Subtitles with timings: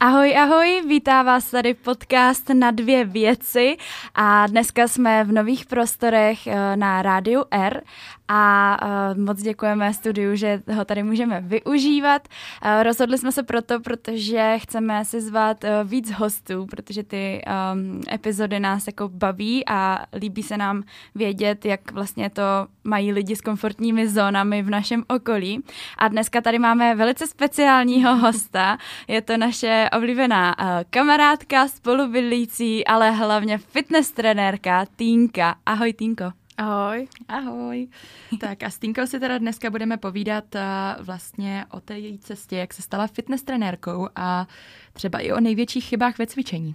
[0.00, 3.76] Ahoj, ahoj, vítá vás tady podcast na dvě věci
[4.14, 7.82] a dneska jsme v nových prostorech eh, na rádiu R
[8.28, 8.76] a
[9.12, 12.28] uh, moc děkujeme studiu, že ho tady můžeme využívat.
[12.64, 18.00] Uh, rozhodli jsme se proto, protože chceme si zvat uh, víc hostů, protože ty um,
[18.12, 20.82] epizody nás jako baví a líbí se nám
[21.14, 22.42] vědět, jak vlastně to
[22.84, 25.64] mají lidi s komfortními zónami v našem okolí.
[25.98, 28.78] A dneska tady máme velice speciálního hosta.
[29.08, 35.56] Je to naše oblíbená uh, kamarádka, spolubydlící, ale hlavně fitness trenérka Týnka.
[35.66, 36.45] Ahoj Týnko.
[36.56, 37.08] Ahoj.
[37.28, 37.88] Ahoj.
[38.40, 40.60] Tak a s Tinkou si teda dneska budeme povídat uh,
[41.04, 44.46] vlastně o té její cestě, jak se stala fitness trenérkou a
[44.92, 46.74] třeba i o největších chybách ve cvičení.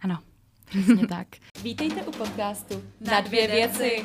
[0.00, 0.18] Ano.
[0.64, 1.26] Přesně tak.
[1.62, 4.04] Vítejte u podcastu Na dvě věci.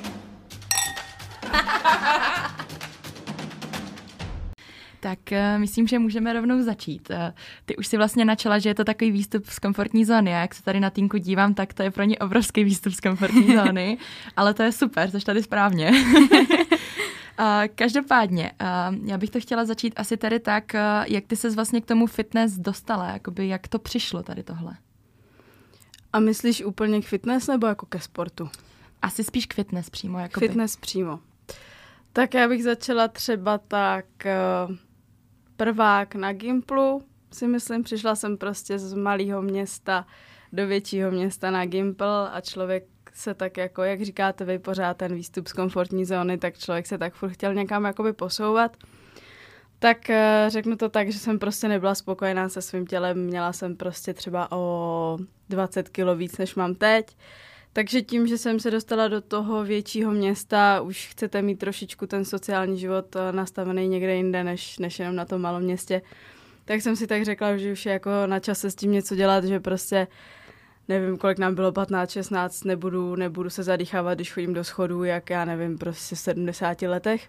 [4.99, 7.09] Tak uh, myslím, že můžeme rovnou začít.
[7.09, 7.17] Uh,
[7.65, 10.31] ty už si vlastně načala, že je to takový výstup z komfortní zóny.
[10.31, 12.99] Já jak se tady na týnku dívám, tak to je pro ně obrovský výstup z
[12.99, 13.97] komfortní zóny,
[14.37, 15.91] ale to je super, jsi tady správně.
[17.39, 18.51] Uh, každopádně,
[19.05, 20.73] já bych to chtěla začít asi tady tak,
[21.05, 24.77] jak ty se vlastně k tomu fitness dostala, jakoby jak to přišlo tady tohle.
[26.13, 28.49] A myslíš úplně k fitness nebo jako ke sportu?
[29.01, 30.19] Asi spíš k fitness přímo.
[30.19, 30.47] Jakoby.
[30.47, 31.19] Fitness přímo.
[32.13, 34.05] Tak já bych začala třeba tak
[35.59, 40.05] prvák na Gimplu, si myslím, přišla jsem prostě z malého města
[40.53, 45.15] do většího města na Gimpl a člověk se tak jako, jak říkáte vy pořád ten
[45.15, 48.77] výstup z komfortní zóny, tak člověk se tak furt chtěl někam jakoby posouvat.
[49.79, 50.15] Tak uh,
[50.47, 54.51] řeknu to tak, že jsem prostě nebyla spokojená se svým tělem, měla jsem prostě třeba
[54.51, 55.17] o
[55.49, 57.17] 20 kilo víc, než mám teď.
[57.73, 62.25] Takže tím, že jsem se dostala do toho většího města, už chcete mít trošičku ten
[62.25, 66.01] sociální život eh, nastavený někde jinde, než, než jenom na tom malom městě.
[66.65, 69.43] Tak jsem si tak řekla, že už je jako na čase s tím něco dělat,
[69.43, 70.07] že prostě
[70.89, 75.29] nevím, kolik nám bylo, 15, 16, nebudu, nebudu se zadýchávat, když chodím do schodů, jak
[75.29, 77.27] já nevím, prostě v 70 letech.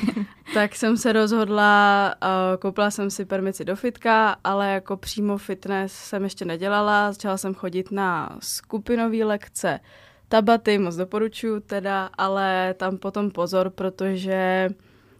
[0.54, 5.92] tak jsem se rozhodla, uh, koupila jsem si permici do fitka, ale jako přímo fitness
[5.92, 9.80] jsem ještě nedělala, začala jsem chodit na skupinové lekce,
[10.28, 14.68] tabaty, moc doporučuju teda, ale tam potom pozor, protože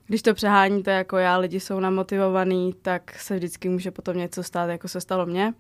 [0.07, 4.71] když to přeháníte jako já, lidi jsou namotivovaný, tak se vždycky může potom něco stát,
[4.71, 5.55] jako se stalo mně.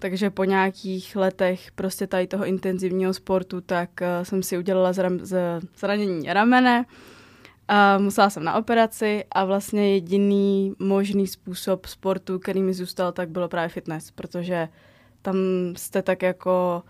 [0.00, 5.18] Takže po nějakých letech prostě tady toho intenzivního sportu, tak uh, jsem si udělala zram,
[5.22, 6.84] z, zranění ramene.
[7.70, 13.28] Uh, musela jsem na operaci a vlastně jediný možný způsob sportu, který mi zůstal, tak
[13.28, 14.68] bylo právě fitness, protože
[15.22, 15.36] tam
[15.76, 16.82] jste tak jako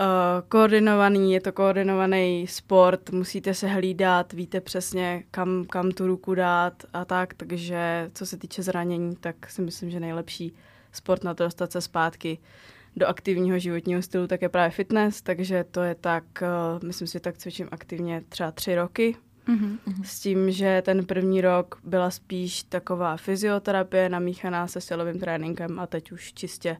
[0.00, 0.06] uh,
[0.48, 6.84] koordinovaný, je to koordinovaný sport, musíte se hlídat, víte přesně, kam, kam tu ruku dát
[6.92, 10.54] a tak, takže co se týče zranění, tak si myslím, že nejlepší
[10.92, 12.38] sport na to dostat se zpátky
[12.96, 17.20] do aktivního životního stylu, tak je právě fitness, takže to je tak, uh, myslím si,
[17.20, 19.16] tak cvičím aktivně třeba tři roky.
[19.48, 20.02] Mm-hmm.
[20.04, 25.86] S tím, že ten první rok byla spíš taková fyzioterapie namíchaná se silovým tréninkem a
[25.86, 26.76] teď už čistě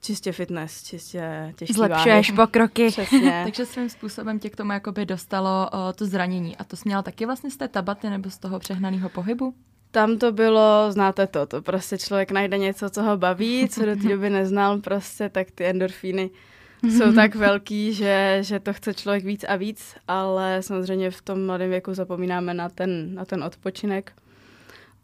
[0.00, 2.36] čistě fitness, čistě těžký Zlepšuješ váhy.
[2.36, 2.88] pokroky.
[2.88, 3.40] Přesně.
[3.44, 6.56] Takže svým způsobem tě k tomu jakoby dostalo o, to zranění.
[6.56, 9.54] A to jsi měla taky vlastně z té tabaty nebo z toho přehnaného pohybu?
[9.90, 13.96] Tam to bylo, znáte to, to prostě člověk najde něco, co ho baví, co do
[13.96, 16.30] té doby neznal prostě, tak ty endorfíny
[16.88, 21.46] jsou tak velký, že, že to chce člověk víc a víc, ale samozřejmě v tom
[21.46, 24.12] mladém věku zapomínáme na ten, na ten odpočinek.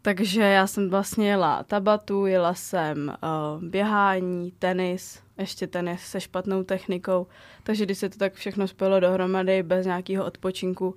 [0.01, 6.63] Takže já jsem vlastně jela tabatu, jela jsem uh, běhání, tenis, ještě tenis se špatnou
[6.63, 7.27] technikou,
[7.63, 10.95] takže když se to tak všechno spojilo dohromady bez nějakého odpočinku,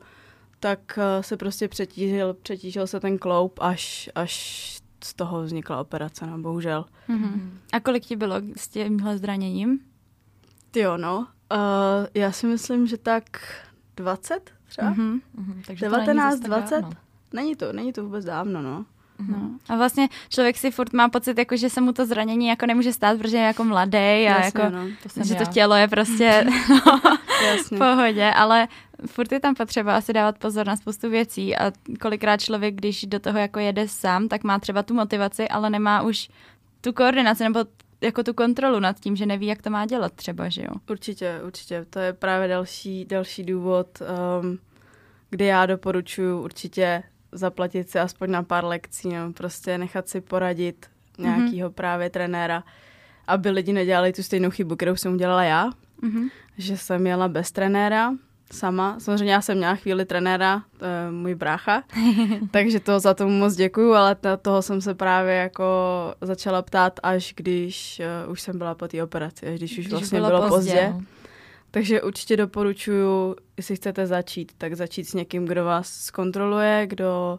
[0.60, 6.26] tak uh, se prostě přetížil, přetížil se ten kloup, až, až z toho vznikla operace,
[6.26, 6.84] no bohužel.
[7.08, 7.50] Mm-hmm.
[7.72, 9.80] A kolik ti bylo s tímhle zraněním?
[10.70, 11.18] Ty jo, no.
[11.18, 13.24] Uh, já si myslím, že tak
[13.96, 14.94] 20 třeba.
[14.94, 15.20] Mm-hmm.
[15.38, 15.62] Mm-hmm.
[15.66, 16.84] Takže 19, 20.
[17.32, 18.84] Není to, není to vůbec dávno, no.
[19.28, 19.50] No.
[19.68, 22.92] A vlastně člověk si furt má pocit, jako, že se mu to zranění jako nemůže
[22.92, 24.86] stát, protože je jako mladý a Jasně, jako, no.
[25.14, 25.44] to že já.
[25.44, 27.00] to tělo je prostě no,
[27.64, 28.68] v pohodě, ale
[29.06, 33.20] furt je tam potřeba asi dávat pozor na spoustu věcí a kolikrát člověk, když do
[33.20, 36.30] toho jako jede sám, tak má třeba tu motivaci, ale nemá už
[36.80, 37.64] tu koordinaci nebo
[38.00, 40.70] jako tu kontrolu nad tím, že neví, jak to má dělat třeba, že jo?
[40.90, 41.86] Určitě, určitě.
[41.90, 43.98] To je právě další, další důvod,
[44.42, 44.58] um,
[45.30, 47.02] kdy já doporučuji určitě
[47.32, 50.86] zaplatit si aspoň na pár lekcí, no, prostě nechat si poradit
[51.18, 51.74] nějakého mm-hmm.
[51.74, 52.64] právě trenéra,
[53.26, 55.70] aby lidi nedělali tu stejnou chybu, kterou jsem udělala já,
[56.02, 56.30] mm-hmm.
[56.58, 58.12] že jsem jela bez trenéra
[58.52, 59.00] sama.
[59.00, 61.82] Samozřejmě já jsem měla chvíli trenéra, to je můj brácha,
[62.50, 65.64] takže to za tomu moc děkuju, ale to, toho jsem se právě jako
[66.20, 69.90] začala ptát, až když uh, už jsem byla po té operaci, až když už když
[69.90, 70.70] vlastně bylo, bylo pozdě.
[70.70, 70.90] pozdě.
[70.92, 71.00] No.
[71.70, 77.38] Takže určitě doporučuju, jestli chcete začít, tak začít s někým, kdo vás zkontroluje, kdo,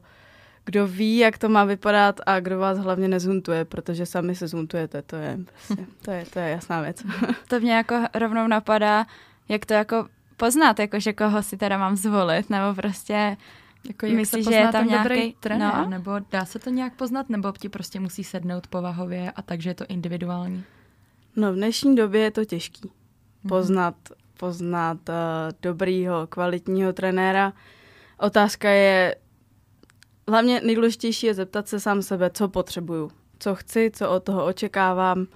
[0.66, 5.02] kdo ví, jak to má vypadat a kdo vás hlavně nezuntuje, protože sami se zuntujete,
[5.02, 5.38] to je,
[5.68, 7.04] prostě, to je, to je jasná věc.
[7.48, 9.06] to mě jako rovnou napadá,
[9.50, 10.08] jak to jako
[10.42, 13.38] poznat, jakože koho si teda mám zvolit, nebo prostě
[13.88, 15.90] jako jak Myslíš, že je tam nějaký trenér, no?
[15.90, 19.74] nebo dá se to nějak poznat, nebo ti prostě musí sednout povahově a takže je
[19.74, 20.64] to individuální?
[21.36, 23.50] No v dnešní době je to těžký mhm.
[23.50, 23.96] poznat,
[24.40, 25.16] poznat uh,
[25.62, 27.54] dobrýho, kvalitního trenéra.
[28.18, 29.16] Otázka je,
[30.28, 35.28] hlavně nejdůležitější je zeptat se sám sebe, co potřebuju, co chci, co od toho očekávám,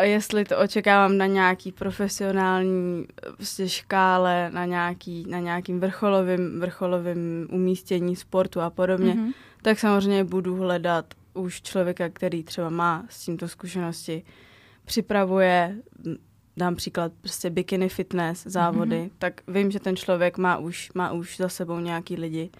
[0.00, 3.06] jestli to očekávám na nějaký profesionální
[3.36, 9.32] prostě škále, na, nějaký, na nějakým vrcholovým, vrcholovým umístění sportu a podobně, mm-hmm.
[9.62, 14.22] tak samozřejmě budu hledat už člověka, který třeba má s tímto zkušenosti,
[14.84, 15.76] připravuje,
[16.56, 19.18] dám příklad, prostě bikini fitness závody, mm-hmm.
[19.18, 22.50] tak vím, že ten člověk má už, má už za sebou nějaký lidi.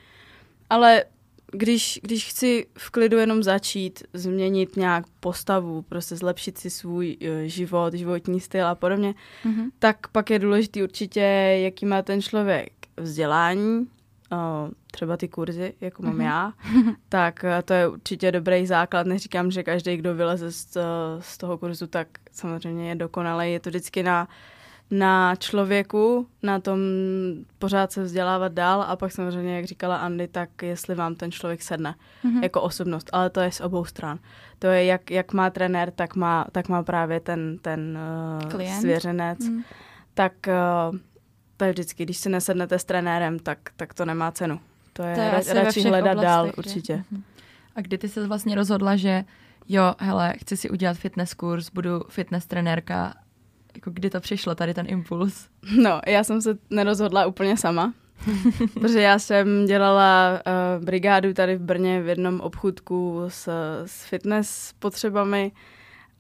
[0.71, 1.05] Ale
[1.53, 7.29] když, když chci v klidu jenom začít, změnit nějak postavu, prostě zlepšit si svůj uh,
[7.45, 9.15] život, životní styl a podobně,
[9.45, 9.71] mm-hmm.
[9.79, 11.21] tak pak je důležitý určitě,
[11.65, 13.79] jaký má ten člověk vzdělání,
[14.33, 16.25] uh, třeba ty kurzy, jako mám mm-hmm.
[16.25, 16.53] já,
[17.09, 19.07] tak uh, to je určitě dobrý základ.
[19.07, 20.77] Neříkám, že každý, kdo vyleze z,
[21.21, 23.53] z toho kurzu, tak samozřejmě je dokonalý.
[23.53, 24.29] Je to vždycky na
[24.91, 26.79] na člověku, na tom
[27.59, 31.63] pořád se vzdělávat dál a pak samozřejmě, jak říkala Andy, tak jestli vám ten člověk
[31.63, 31.95] sedne
[32.25, 32.43] mm-hmm.
[32.43, 34.19] jako osobnost, ale to je z obou stran.
[34.59, 37.99] To je, jak, jak má trenér, tak má, tak má právě ten, ten
[38.55, 39.39] uh, svěřenec.
[39.49, 39.63] Mm.
[40.15, 40.33] Tak
[40.91, 40.99] uh,
[41.57, 44.61] to je vždycky, když si nesednete s trenérem, tak, tak to nemá cenu.
[44.93, 47.05] To je, to je ra- radši hledat dál, určitě.
[47.13, 47.23] Mm-hmm.
[47.77, 49.25] A kdy ty se vlastně rozhodla, že
[49.69, 53.15] jo, hele, chci si udělat fitness kurz, budu fitness trenérka
[53.75, 55.49] jako kdy to přišlo, tady ten impuls?
[55.77, 57.95] No, já jsem se nerozhodla úplně sama,
[58.75, 60.41] protože já jsem dělala
[60.79, 63.49] uh, brigádu tady v Brně v jednom obchůdku s,
[63.87, 65.53] s fitness potřebami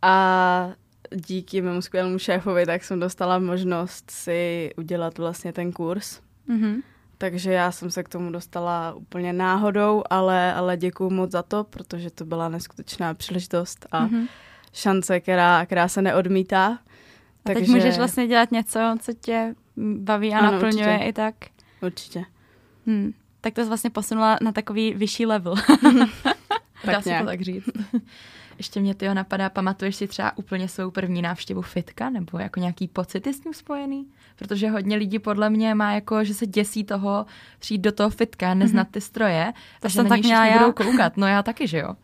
[0.02, 0.70] a
[1.14, 6.20] díky mému skvělému šéfovi tak jsem dostala možnost si udělat vlastně ten kurz.
[6.48, 6.82] Mm-hmm.
[7.18, 11.64] Takže já jsem se k tomu dostala úplně náhodou, ale, ale děkuju moc za to,
[11.64, 14.28] protože to byla neskutečná příležitost a mm-hmm.
[14.72, 16.78] šance, která, která se neodmítá.
[17.44, 17.60] A Takže...
[17.60, 21.08] teď můžeš vlastně dělat něco, co tě baví a ano, naplňuje určitě.
[21.08, 21.34] i tak.
[21.82, 22.24] Určitě.
[22.86, 23.12] Hmm.
[23.40, 25.54] Tak to jsi vlastně posunula na takový vyšší level.
[26.86, 27.68] Dá se to tak říct.
[28.58, 32.88] Ještě mě to napadá, pamatuješ si třeba úplně svou první návštěvu fitka, nebo jako nějaký
[32.88, 34.06] pocity s tím spojený?
[34.36, 37.26] Protože hodně lidí podle mě má jako, že se děsí toho
[37.58, 38.92] přijít do toho fitka, neznat mhm.
[38.92, 40.58] ty stroje, to a že na tak já.
[40.58, 41.16] budou koukat.
[41.16, 41.94] No já taky, že jo?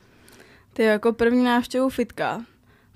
[0.73, 2.41] Ty jako první návštěvu fitka,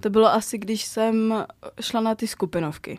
[0.01, 1.45] to bylo asi, když jsem
[1.81, 2.99] šla na ty skupinovky.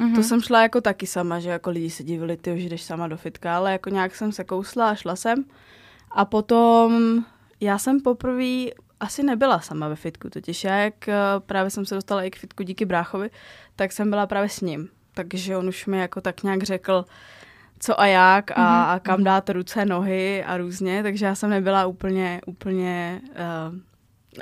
[0.00, 0.14] Mm-hmm.
[0.14, 3.08] To jsem šla jako taky sama, že jako lidi se divili, ty že jdeš sama
[3.08, 5.44] do fitka, ale jako nějak jsem se kousla a šla jsem.
[6.10, 7.24] A potom
[7.60, 8.64] já jsem poprvé
[9.00, 11.14] asi nebyla sama ve fitku, totiž já, jak eh,
[11.46, 13.30] právě jsem se dostala i k fitku díky bráchovi,
[13.76, 14.88] tak jsem byla právě s ním.
[15.14, 17.04] Takže on už mi jako tak nějak řekl,
[17.78, 18.94] co a jak a, mm-hmm.
[18.94, 23.78] a kam dát ruce, nohy a různě, takže já jsem nebyla úplně, úplně uh,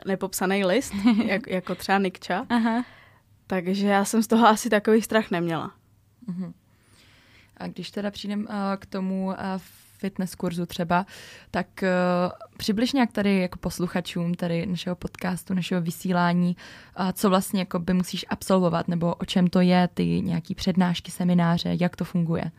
[0.06, 0.94] nepopsaný list,
[1.25, 2.46] jak, jako třeba Nikča.
[2.48, 2.84] Aha.
[3.46, 5.72] Takže já jsem z toho asi takový strach neměla.
[6.29, 6.53] Uh-huh.
[7.56, 8.46] A když teda přijdem uh,
[8.79, 9.34] k tomu uh,
[9.98, 11.06] fitness kurzu třeba,
[11.50, 16.56] tak uh, přibliž nějak tady jako posluchačům tady našeho podcastu, našeho vysílání,
[17.00, 21.10] uh, co vlastně jako by musíš absolvovat, nebo o čem to je, ty nějaký přednášky,
[21.10, 22.50] semináře, jak to funguje?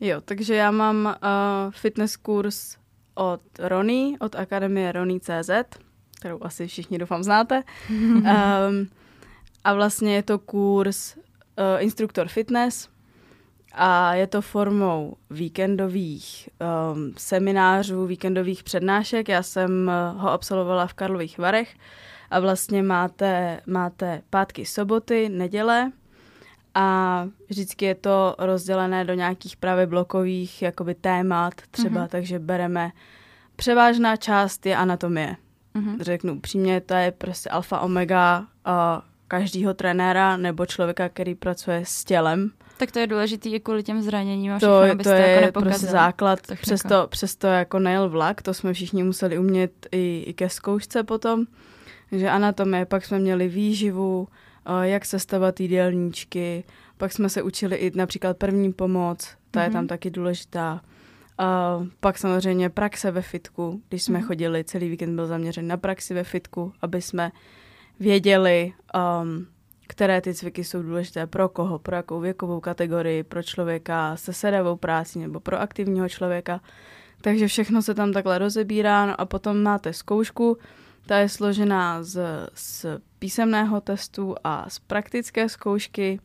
[0.00, 1.12] Jo, takže já mám uh,
[1.70, 2.76] fitness kurz
[3.14, 5.50] od Rony, od Akademie Rony.cz
[6.20, 7.62] kterou asi všichni doufám znáte.
[7.90, 8.24] um,
[9.64, 11.22] a vlastně je to kurz uh,
[11.78, 12.88] instruktor fitness
[13.72, 16.48] a je to formou víkendových
[16.92, 19.28] um, seminářů, víkendových přednášek.
[19.28, 21.74] Já jsem uh, ho absolvovala v Karlových Varech
[22.30, 25.92] a vlastně máte, máte pátky, soboty, neděle
[26.74, 32.08] a vždycky je to rozdělené do nějakých právě blokových jakoby témat třeba, mm-hmm.
[32.08, 32.90] takže bereme
[33.56, 35.36] převážná část je anatomie.
[35.74, 35.96] Mm-hmm.
[36.00, 38.44] Řeknu upřímně, to je prostě alfa omega uh,
[39.28, 42.50] každého trenéra nebo člověka, který pracuje s tělem.
[42.76, 45.86] Tak to je důležité i kvůli těm zraněním a všechno, to, to je jako prostě
[45.86, 51.02] základ, přesto, přesto jako nejel vlak, to jsme všichni museli umět i, i ke zkoušce
[51.02, 51.44] potom.
[52.10, 54.28] Takže anatomie, pak jsme měli výživu,
[54.68, 56.64] uh, jak sestavovat jídelníčky,
[57.00, 59.64] Pak jsme se učili i například první pomoc, ta mm-hmm.
[59.64, 60.80] je tam taky důležitá.
[61.40, 64.26] Uh, pak samozřejmě praxe ve fitku, když jsme mm-hmm.
[64.26, 67.32] chodili, celý víkend byl zaměřen na praxi ve fitku, aby jsme
[68.00, 68.72] věděli,
[69.22, 69.46] um,
[69.86, 74.76] které ty cviky jsou důležité pro koho, pro jakou věkovou kategorii, pro člověka se sedavou
[74.76, 76.60] práci nebo pro aktivního člověka.
[77.20, 80.56] Takže všechno se tam takhle rozebírá no a potom máte zkoušku,
[81.06, 82.20] ta je složená z,
[82.54, 82.86] z
[83.18, 86.20] písemného testu a z praktické zkoušky.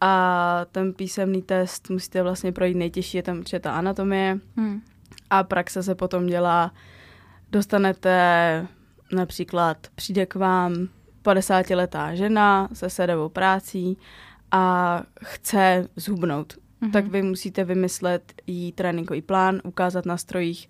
[0.00, 4.38] A ten písemný test musíte vlastně projít nejtěžší, je tam určitě ta anatomie.
[4.56, 4.82] Hmm.
[5.30, 6.72] A praxe se potom dělá,
[7.50, 8.66] dostanete
[9.12, 10.88] například, přijde k vám
[11.22, 13.98] 50-letá žena se sedavou prácí
[14.50, 16.54] a chce zhubnout.
[16.82, 16.90] Mm-hmm.
[16.90, 20.68] Tak vy musíte vymyslet jí tréninkový plán, ukázat na strojích,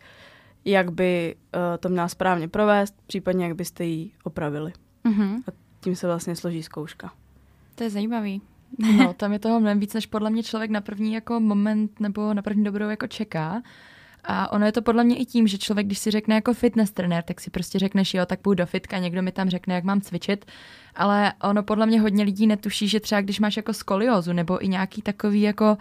[0.65, 4.73] jak by uh, to měla správně provést, případně jak byste ji opravili.
[5.05, 5.43] Mm-hmm.
[5.49, 7.13] A tím se vlastně složí zkouška.
[7.75, 8.43] To je zajímavý.
[8.79, 12.35] No, tam je toho mnohem víc, než podle mě člověk na první jako moment nebo
[12.35, 13.63] na první dobrou jako čeká.
[14.25, 16.91] A ono je to podle mě i tím, že člověk, když si řekne jako fitness
[16.91, 19.85] trenér, tak si prostě řekneš, jo, tak půjdu do fitka, někdo mi tam řekne, jak
[19.85, 20.45] mám cvičit.
[20.95, 24.69] Ale ono podle mě hodně lidí netuší, že třeba když máš jako skoliózu nebo i
[24.69, 25.79] nějaký takový jako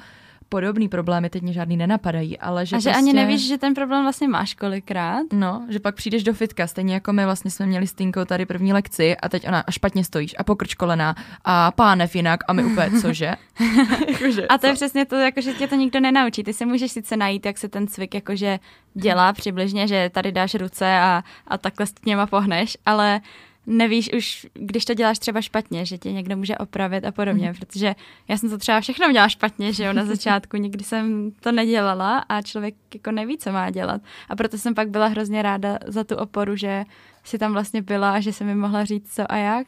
[0.50, 2.98] podobný problémy, teď mě žádný nenapadají, ale že A že prostě...
[2.98, 5.24] ani nevíš, že ten problém vlastně máš kolikrát.
[5.34, 8.46] No, že pak přijdeš do fitka, stejně jako my vlastně jsme měli s Tinkou tady
[8.46, 11.16] první lekci a teď ona a špatně stojíš a pokrč kolena
[11.46, 13.34] a pánev jinak a my úplně cože?
[14.08, 14.68] jakože, a to co?
[14.68, 16.44] je přesně to, jako, že tě to nikdo nenaučí.
[16.44, 18.60] Ty si můžeš sice najít, jak se ten cvik jakože
[18.94, 23.22] dělá přibližně, že tady dáš ruce a, a takhle s těma pohneš, ale
[23.70, 27.56] nevíš už, když to děláš třeba špatně, že tě někdo může opravit a podobně, mm.
[27.56, 27.96] protože
[28.28, 32.18] já jsem to třeba všechno dělala špatně, že jo, na začátku, nikdy jsem to nedělala
[32.18, 34.02] a člověk jako neví, co má dělat.
[34.30, 36.84] A proto jsem pak byla hrozně ráda za tu oporu, že
[37.24, 39.68] si tam vlastně byla a že jsem mi mohla říct co a jak.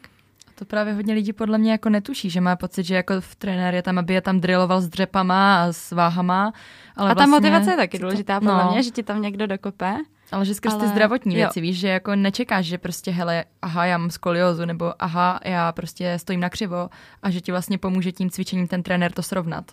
[0.55, 3.75] To právě hodně lidí podle mě jako netuší, že má pocit, že jako v trenér
[3.75, 6.53] je tam, aby je tam drilloval s dřepama a s váhama.
[6.95, 8.71] Ale a ta vlastně, motivace je taky důležitá podle no.
[8.71, 9.97] mě, že ti tam někdo dokope.
[10.31, 10.83] Ale že skrz ale...
[10.83, 11.61] ty zdravotní věci, jo.
[11.61, 16.19] víš, že jako nečekáš, že prostě hele, aha, já mám skoliozu, nebo aha, já prostě
[16.19, 16.89] stojím na křivo
[17.23, 19.65] a že ti vlastně pomůže tím cvičením ten trenér to srovnat.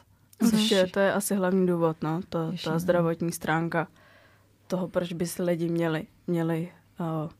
[0.51, 2.79] Což je, to je asi hlavní důvod, no, to, ta no.
[2.79, 3.89] zdravotní stránka
[4.67, 6.69] toho, proč by si lidi měli, měli
[7.01, 7.31] uh,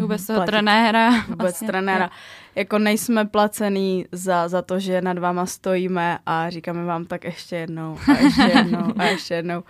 [0.00, 1.10] Vůbec toho trenéra.
[1.10, 1.68] Vůbec vlastně.
[1.68, 2.10] trenéra.
[2.54, 7.56] Jako nejsme placený za, za to, že nad váma stojíme a říkáme vám tak ještě
[7.56, 9.62] jednou a ještě jednou a ještě jednou.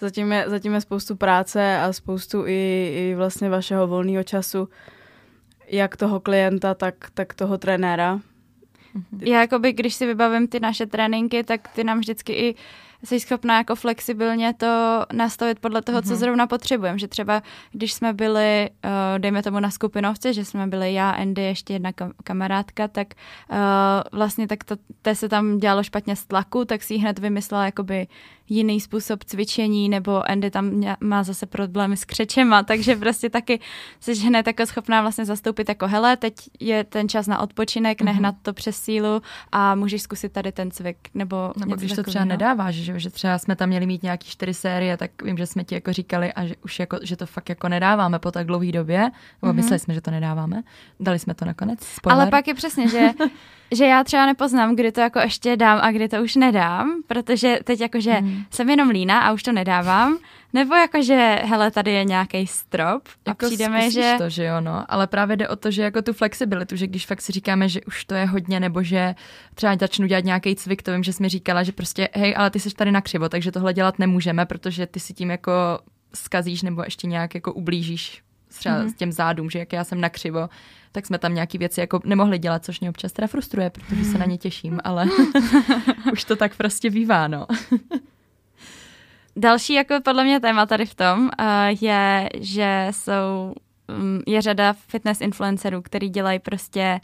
[0.00, 4.68] Zatím je, zatím je spoustu práce a spoustu i, i vlastně vašeho volného času,
[5.68, 8.20] jak toho klienta, tak, tak toho trenéra.
[9.20, 12.54] Já jakoby, když si vybavím ty naše tréninky, tak ty nám vždycky i
[13.04, 16.06] jsi schopná jako flexibilně to nastavit podle toho, mm-hmm.
[16.06, 16.18] co mhm.
[16.18, 16.98] zrovna potřebujeme.
[16.98, 21.42] Že třeba, když jsme byli, uh, dejme tomu na skupinovce, že jsme byli já, Andy,
[21.42, 23.08] ještě jedna kam- kamarádka, tak
[23.50, 23.56] uh,
[24.12, 28.06] vlastně tak to, to se tam dělalo špatně z tlaku, tak si hned vymyslela jakoby
[28.48, 33.60] jiný způsob cvičení, nebo Andy tam má zase problémy s křečema, takže prostě taky
[34.00, 38.04] jsi hned jako schopná vlastně zastoupit jako hele, teď je ten čas na odpočinek, mm-hmm.
[38.04, 39.22] nehnat to přes sílu
[39.52, 42.28] a můžeš zkusit tady ten cvik, nebo Nebo když to třeba no.
[42.28, 45.64] nedáváš, že, že třeba jsme tam měli mít nějaký čtyři série, tak vím, že jsme
[45.64, 48.72] ti jako říkali a že už jako, že to fakt jako nedáváme po tak dlouhé
[48.72, 49.56] době, nebo mm-hmm.
[49.56, 50.62] mysleli jsme, že to nedáváme,
[51.00, 52.20] dali jsme to nakonec, Spoiler.
[52.20, 53.10] Ale pak je přesně, že
[53.70, 57.58] že já třeba nepoznám, kdy to jako ještě dám a kdy to už nedám, protože
[57.64, 58.35] teď jakože mm.
[58.50, 60.18] Jsem jenom lína a už to nedávám,
[60.52, 64.14] nebo jakože, hele, tady je nějaký strop a jako přijdeme, že...
[64.18, 64.84] to, že jo, no.
[64.88, 67.80] Ale právě jde o to, že jako tu flexibilitu, že když fakt si říkáme, že
[67.80, 69.14] už to je hodně, nebo že
[69.54, 72.50] třeba začnu dělat nějaký cvik, to vím, že jsi mi říkala, že prostě, hej, ale
[72.50, 75.52] ty jsi tady na křivo, takže tohle dělat nemůžeme, protože ty si tím jako
[76.14, 78.22] skazíš nebo ještě nějak jako ublížíš
[78.58, 78.90] třeba mm-hmm.
[78.90, 80.48] s těm zádům, že jak já jsem na křivo,
[80.92, 84.18] tak jsme tam nějaký věci jako nemohli dělat, což mě občas teda frustruje, protože se
[84.18, 85.08] na ně těším, ale
[86.12, 87.46] už to tak prostě bývá, no.
[89.36, 91.28] Další jako podle mě téma tady v tom uh,
[91.80, 93.54] je, že jsou,
[93.98, 97.00] um, je řada fitness influencerů, který dělají prostě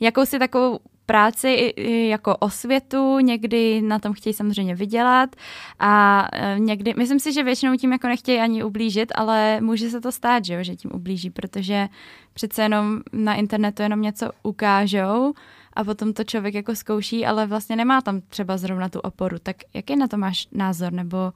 [0.00, 1.74] jakousi takovou práci
[2.08, 5.36] jako osvětu, někdy na tom chtějí samozřejmě vydělat
[5.78, 10.00] a e, někdy, myslím si, že většinou tím jako nechtějí ani ublížit, ale může se
[10.00, 11.88] to stát, že, jo, že tím ublíží, protože
[12.34, 15.34] přece jenom na internetu jenom něco ukážou
[15.72, 19.38] a potom to člověk jako zkouší, ale vlastně nemá tam třeba zrovna tu oporu.
[19.42, 21.32] Tak jaký na to máš názor, nebo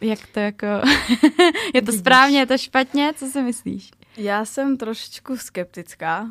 [0.00, 0.66] jak to jako,
[1.74, 3.90] je to správně, je to špatně, co si myslíš?
[4.16, 6.30] Já jsem trošičku skeptická,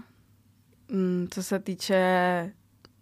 [0.92, 2.52] Mm, co se týče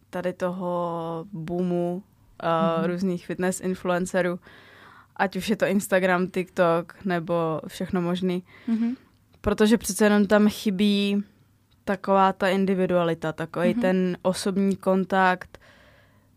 [0.10, 2.04] tady toho boomu
[2.44, 2.88] uh, mm-hmm.
[2.88, 4.40] různých fitness influencerů,
[5.16, 8.44] ať už je to Instagram, TikTok nebo všechno možný.
[8.70, 8.96] Mm-hmm.
[9.42, 11.24] Protože přece jenom tam chybí
[11.86, 13.82] taková ta individualita, takový mm-hmm.
[13.82, 15.60] ten osobní kontakt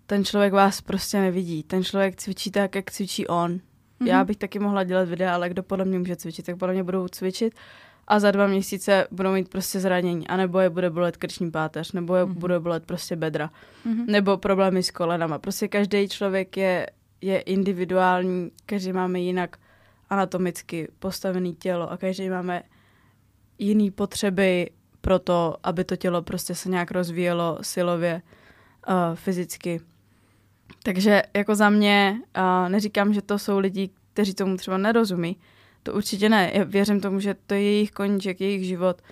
[0.07, 1.63] ten člověk vás prostě nevidí.
[1.63, 3.53] Ten člověk cvičí tak, jak cvičí on.
[3.53, 4.07] Mm-hmm.
[4.07, 6.83] Já bych taky mohla dělat videa, ale kdo podle mě může cvičit, tak podle mě
[6.83, 7.55] budou cvičit
[8.13, 12.17] a za dva měsíce budou mít prostě zranění, anebo je bude bolet krční páteř, nebo
[12.17, 12.35] je mm-hmm.
[12.35, 13.51] bude bolet prostě bedra,
[13.87, 14.05] mm-hmm.
[14.07, 15.39] nebo problémy s kolenama.
[15.39, 16.87] Prostě každý člověk je,
[17.21, 19.57] je individuální, každý máme jinak
[20.11, 22.63] anatomicky postavený tělo a každý máme
[23.59, 28.23] jiný potřeby pro to, aby to tělo prostě se nějak rozvíjelo silově,
[28.89, 29.81] uh, fyzicky.
[30.83, 35.37] Takže jako za mě uh, neříkám, že to jsou lidi, kteří tomu třeba nerozumí,
[35.83, 36.51] to určitě ne.
[36.55, 39.03] Já věřím tomu, že to je jejich koníček, jejich život,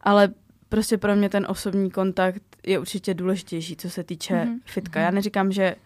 [0.00, 0.28] ale
[0.68, 4.60] prostě pro mě ten osobní kontakt je určitě důležitější, co se týče mm-hmm.
[4.64, 5.00] fitka.
[5.00, 5.76] Já neříkám, že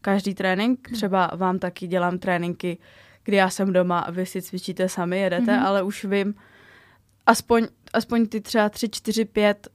[0.00, 2.78] každý trénink, třeba vám taky dělám tréninky,
[3.24, 5.66] kdy já jsem doma a vy si cvičíte sami, jedete, mm-hmm.
[5.66, 6.34] ale už vím,
[7.26, 9.68] aspoň, aspoň ty třeba tři, čtyři, pět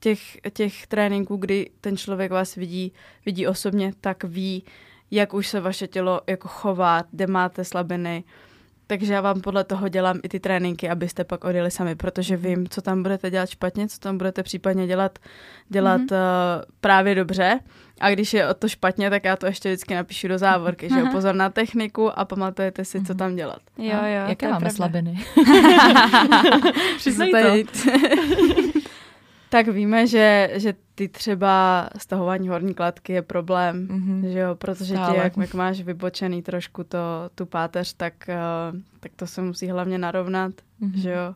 [0.00, 0.20] těch,
[0.52, 2.92] těch tréninků, kdy ten člověk vás vidí,
[3.26, 4.64] vidí osobně, tak ví,
[5.10, 8.24] jak už se vaše tělo jako chová, kde máte slabiny,
[8.88, 12.68] takže já vám podle toho dělám i ty tréninky, abyste pak odjeli sami, protože vím,
[12.68, 15.18] co tam budete dělat špatně, co tam budete případně dělat,
[15.68, 16.56] dělat mm-hmm.
[16.58, 17.60] uh, právě dobře.
[18.00, 21.00] A když je o to špatně, tak já to ještě vždycky napíšu do závorky, že
[21.00, 23.18] jo, pozor na techniku a pamatujete si, co mhm.
[23.18, 23.60] tam dělat.
[23.78, 24.28] Jo, jo.
[24.28, 24.76] Jaké máme pravda.
[24.76, 25.18] slabiny?
[26.96, 27.38] Přiznaj to.
[29.50, 34.32] Tak víme, že, že ty třeba stahování horní kladky je problém, mm-hmm.
[34.32, 36.98] že jo, protože ti, jak, jak máš vybočený trošku to,
[37.34, 40.52] tu páteř, tak, uh, tak to se musí hlavně narovnat,
[40.82, 40.94] mm-hmm.
[40.94, 41.34] že jo.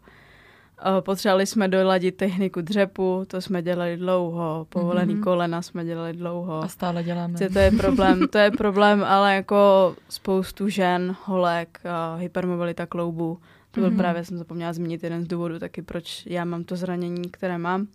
[0.94, 5.22] Uh, potřebovali jsme doladit techniku dřepu, to jsme dělali dlouho, povolený mm-hmm.
[5.22, 6.62] kolena jsme dělali dlouho.
[6.62, 7.38] A stále děláme.
[7.52, 13.38] To je problém, to je problém, ale jako spoustu žen, holek, uh, hypermobilita kloubů,
[13.70, 13.96] to byl mm-hmm.
[13.96, 17.86] právě, jsem zapomněla zmínit jeden z důvodů taky, proč já mám to zranění, které mám.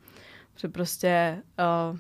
[0.58, 1.38] Že prostě
[1.92, 1.98] uh,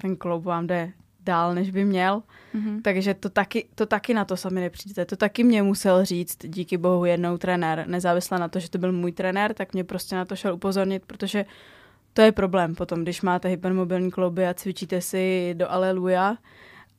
[0.00, 2.22] ten kloub vám jde dál, než by měl.
[2.54, 2.82] Mm-hmm.
[2.82, 5.04] Takže to taky, to taky na to sami nepřijdete.
[5.04, 7.84] To taky mě musel říct, díky bohu, jednou trenér.
[7.88, 11.02] Nezávisle na to, že to byl můj trenér, tak mě prostě na to šel upozornit,
[11.06, 11.44] protože
[12.12, 16.36] to je problém potom, když máte hypermobilní klouby a cvičíte si do aleluja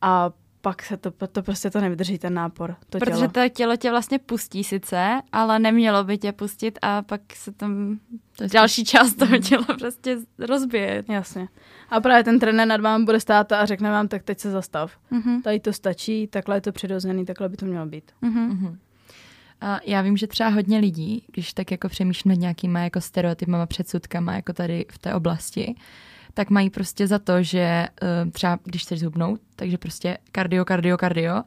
[0.01, 2.75] a pak se to, to prostě to nevydrží, ten nápor.
[2.89, 3.27] To Protože tělo.
[3.27, 7.99] to tělo tě vlastně pustí sice, ale nemělo by tě pustit a pak se tam
[8.37, 9.41] to další část toho mhm.
[9.41, 11.03] těla prostě rozbije.
[11.09, 11.47] Jasně.
[11.89, 14.91] A právě ten trenér nad vámi bude stát a řekne vám, tak teď se zastav.
[15.11, 15.41] Mm-hmm.
[15.41, 18.11] Tady to stačí, takhle je to přirozený, takhle by to mělo být.
[18.23, 18.77] Mm-hmm.
[19.61, 23.65] A já vím, že třeba hodně lidí, když tak jako přemýšlím nad nějakýma jako stereotypama,
[23.65, 25.75] předsudkama jako tady v té oblasti,
[26.37, 30.97] tak mají prostě za to, že uh, třeba když chceš zhubnout, takže prostě kardio, kardio,
[30.97, 31.43] kardio,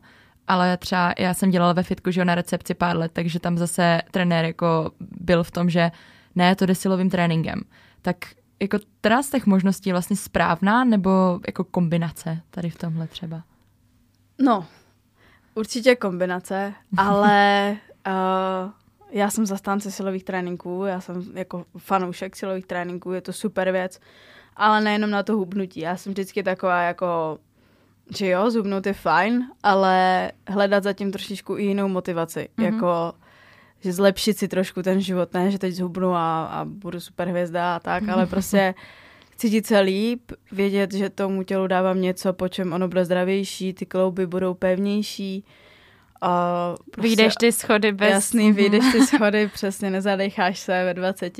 [0.46, 4.02] ale třeba já jsem dělala ve fitku, že na recepci pár let, takže tam zase
[4.10, 5.90] trenér jako byl v tom, že
[6.34, 7.60] ne, to jde silovým tréninkem.
[8.02, 8.16] Tak
[8.60, 13.42] jako teda z těch možností vlastně správná nebo jako kombinace tady v tomhle třeba?
[14.38, 14.66] No,
[15.54, 17.76] určitě kombinace, ale
[18.06, 18.70] uh,
[19.10, 24.00] já jsem zastánce silových tréninků, já jsem jako fanoušek silových tréninků, je to super věc
[24.60, 25.80] ale nejenom na to hubnutí.
[25.80, 27.38] Já jsem vždycky taková jako,
[28.16, 32.48] že jo, zhubnout je fajn, ale hledat zatím trošičku i jinou motivaci.
[32.58, 32.64] Mm-hmm.
[32.64, 33.12] Jako,
[33.80, 37.76] že zlepšit si trošku ten život, ne, že teď zhubnu a, a budu super hvězda
[37.76, 38.74] a tak, ale prostě
[39.36, 43.86] cítit se líp, vědět, že tomu tělu dávám něco, po čem ono bude zdravější, ty
[43.86, 45.44] klouby budou pevnější.
[46.20, 48.10] A prostě, vyjdeš ty schody bez...
[48.10, 51.38] Jasný, vyjdeš ty schody, přesně, nezadecháš se ve 20.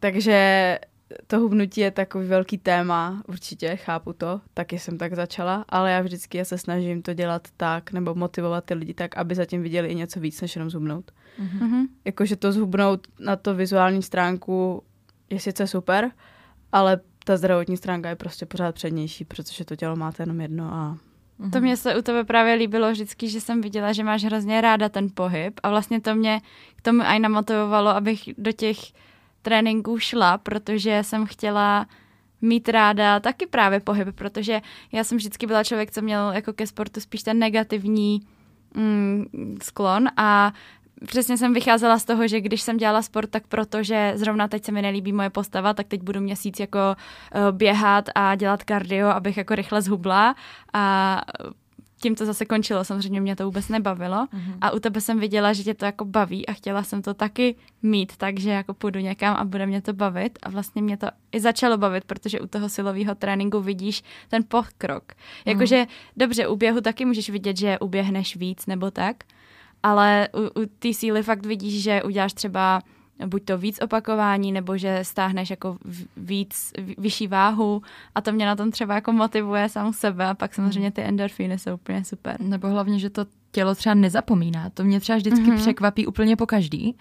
[0.00, 0.78] Takže
[1.26, 6.00] to hubnutí je takový velký téma, určitě, chápu to, taky jsem tak začala, ale já
[6.00, 9.88] vždycky já se snažím to dělat tak, nebo motivovat ty lidi tak, aby zatím viděli
[9.88, 11.12] i něco víc, než jenom zhubnout.
[11.40, 11.86] Mm-hmm.
[12.04, 14.82] Jakože to zhubnout na to vizuální stránku
[15.30, 16.10] je sice super,
[16.72, 20.98] ale ta zdravotní stránka je prostě pořád přednější, protože to tělo máte jenom jedno a
[21.40, 21.50] Mm-hmm.
[21.50, 24.88] To mě se u tebe právě líbilo vždycky, že jsem viděla, že máš hrozně ráda
[24.88, 26.40] ten pohyb a vlastně to mě
[26.76, 28.76] k tomu aj namotivovalo, abych do těch
[29.46, 31.86] tréninků šla, protože jsem chtěla
[32.42, 34.60] mít ráda taky právě pohyb, protože
[34.92, 38.20] já jsem vždycky byla člověk, co měl jako ke sportu spíš ten negativní
[38.74, 40.52] mm, sklon a
[41.06, 44.72] přesně jsem vycházela z toho, že když jsem dělala sport, tak protože zrovna teď se
[44.72, 49.36] mi nelíbí moje postava, tak teď budu měsíc jako uh, běhat a dělat kardio, abych
[49.36, 50.34] jako rychle zhubla
[50.74, 51.22] a
[52.00, 54.58] tím to zase končilo, samozřejmě mě to vůbec nebavilo mm-hmm.
[54.60, 57.54] a u tebe jsem viděla, že tě to jako baví a chtěla jsem to taky
[57.82, 61.40] mít, takže jako půjdu někam a bude mě to bavit a vlastně mě to i
[61.40, 65.04] začalo bavit, protože u toho silového tréninku vidíš ten pokrok.
[65.04, 65.50] Mm-hmm.
[65.50, 69.16] Jakože dobře, u běhu taky můžeš vidět, že uběhneš víc nebo tak,
[69.82, 72.82] ale u, u té síly fakt vidíš, že uděláš třeba
[73.26, 75.78] buď to víc opakování, nebo že stáhneš jako
[76.16, 77.82] víc, vyšší váhu
[78.14, 81.58] a to mě na tom třeba jako motivuje sám sebe a pak samozřejmě ty endorfíny
[81.58, 82.40] jsou úplně super.
[82.40, 84.70] Nebo hlavně, že to tělo třeba nezapomíná.
[84.70, 85.56] To mě třeba vždycky mm-hmm.
[85.56, 86.96] překvapí úplně po každý,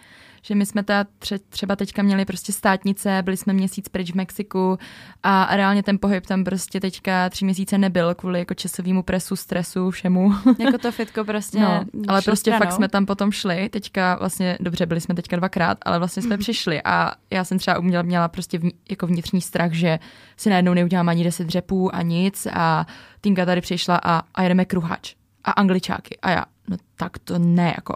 [0.45, 4.15] že my jsme ta tře- třeba teďka měli prostě státnice, byli jsme měsíc pryč v
[4.15, 4.77] Mexiku
[5.23, 9.91] a reálně ten pohyb tam prostě teďka tři měsíce nebyl kvůli jako časovému presu, stresu,
[9.91, 10.33] všemu.
[10.59, 11.59] Jako to fitko prostě.
[11.59, 12.65] No, ale prostě stranou.
[12.65, 16.35] fakt jsme tam potom šli, teďka vlastně, dobře, byli jsme teďka dvakrát, ale vlastně jsme
[16.35, 16.39] mm-hmm.
[16.45, 19.99] přišli a já jsem třeba uměla, měla prostě v, jako vnitřní strach, že
[20.37, 22.85] si najednou neudělám ani deset dřepů a nic a
[23.21, 26.17] Tinka tady přišla a, a jedeme kruhač a angličáky.
[26.21, 27.95] A já, no tak to ne, jako.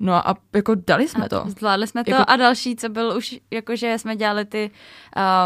[0.00, 1.44] No a jako dali jsme a to.
[1.46, 2.24] Zvládli jsme to jako...
[2.26, 4.70] a další, co byl už, jakože jsme dělali ty,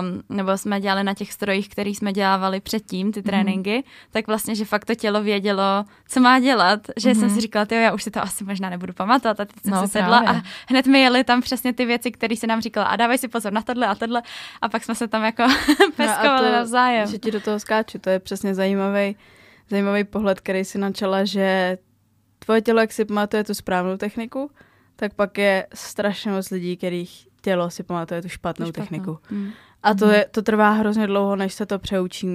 [0.00, 3.26] um, nebo jsme dělali na těch strojích, který jsme dělávali předtím, ty mhm.
[3.26, 4.08] tréninky, mm-hmm.
[4.10, 7.20] tak vlastně, že fakt to tělo vědělo, co má dělat, že mm-hmm.
[7.20, 7.40] jsem si mhm.
[7.40, 9.88] říkala, jo, já už si to asi možná nebudu pamatovat a teď jsem no, si
[9.88, 10.40] sedla právě.
[10.40, 13.28] a hned mi jeli tam přesně ty věci, které si nám říkala a dávej si
[13.28, 14.22] pozor na tohle a tohle
[14.62, 15.42] a pak jsme se tam jako
[15.96, 17.08] peskovali no navzájem.
[17.08, 19.16] Že ti do toho skáču, to je přesně zajímavý
[19.70, 21.78] zajímavý pohled, který si načala, že
[22.48, 24.50] tvoje tělo, jak si pamatuje tu správnou techniku,
[24.96, 28.82] tak pak je strašně moc lidí, kterých tělo si pamatuje tu špatnou, špatnou.
[28.82, 29.18] techniku.
[29.30, 29.50] Mm.
[29.82, 30.12] A to, mm.
[30.12, 32.26] je, to trvá hrozně dlouho, než se to přeučí.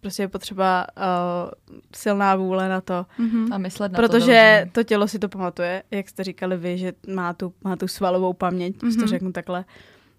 [0.00, 1.50] Prostě je potřeba uh,
[1.94, 3.06] silná vůle na to.
[3.20, 3.54] Mm-hmm.
[3.54, 6.92] A myslet na Protože to, to tělo si to pamatuje, jak jste říkali vy, že
[7.14, 9.00] má tu, má tu svalovou paměť, mm-hmm.
[9.00, 9.64] to řeknu takhle.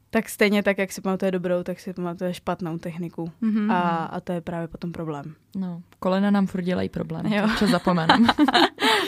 [0.09, 3.31] Tak stejně tak, jak si pamatuje dobrou, tak si pamatuje špatnou techniku.
[3.43, 3.71] Mm-hmm.
[3.71, 5.35] A, a to je právě potom problém.
[5.55, 7.47] No, kolena nám furt dělají problém, jo.
[7.59, 8.27] co zapomenem.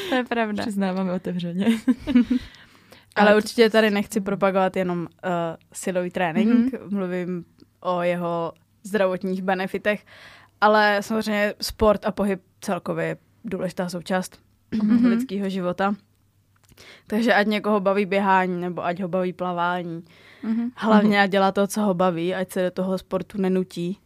[0.10, 0.63] to je pravda.
[0.63, 1.65] Přiznáváme otevřeně.
[3.15, 5.08] Ale určitě tady nechci propagovat jenom uh,
[5.74, 6.89] silový trénink, mm-hmm.
[6.89, 7.45] mluvím
[7.80, 10.06] o jeho zdravotních benefitech,
[10.62, 14.39] ale samozřejmě sport a pohyb celkově je důležitá součást
[14.72, 15.08] mm-hmm.
[15.08, 15.95] lidského života.
[17.08, 20.04] Takže ať někoho baví běhání, nebo ať ho baví plavání.
[20.43, 20.72] Mm-hmm.
[20.76, 24.00] Hlavně ať dělá to, co ho baví, ať se do toho sportu nenutí.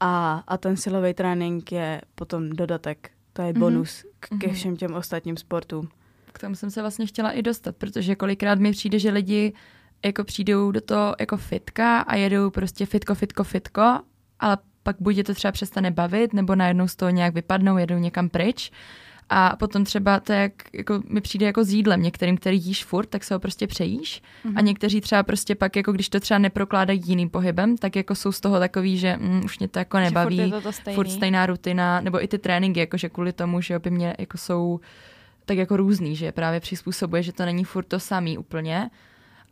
[0.00, 3.10] A, a ten silový trénink je potom dodatek.
[3.36, 4.08] To je bonus mm-hmm.
[4.20, 4.56] k, ke mhm.
[4.56, 5.88] všem těm ostatním sportům.
[6.32, 9.52] K tomu jsem se vlastně chtěla i dostat, protože kolikrát mi přijde, že lidi
[10.04, 14.00] jako přijdou do toho jako fitka a jedou prostě fitko, fitko, fitko,
[14.40, 17.98] ale pak buď je to třeba přestane bavit, nebo najednou z toho nějak vypadnou, jedou
[17.98, 18.70] někam pryč.
[19.28, 23.06] A potom třeba to, jak jako, mi přijde jako s jídlem, některým, který jíš furt,
[23.06, 24.22] tak se ho prostě přejíš.
[24.22, 24.48] Mm-hmm.
[24.48, 24.64] A mhm.
[24.64, 28.40] někteří třeba prostě pak, jako když to třeba neprokládají jiným pohybem, tak jako jsou z
[28.40, 32.00] toho takový, že mm, už mě to jako nebaví, furt, to to furt stejná rutina,
[32.00, 34.80] nebo i ty tréninky, jakože kvůli tomu, že by mě jako jsou
[35.44, 38.90] tak jako různý, že právě přizpůsobuje, že to není furt to samý úplně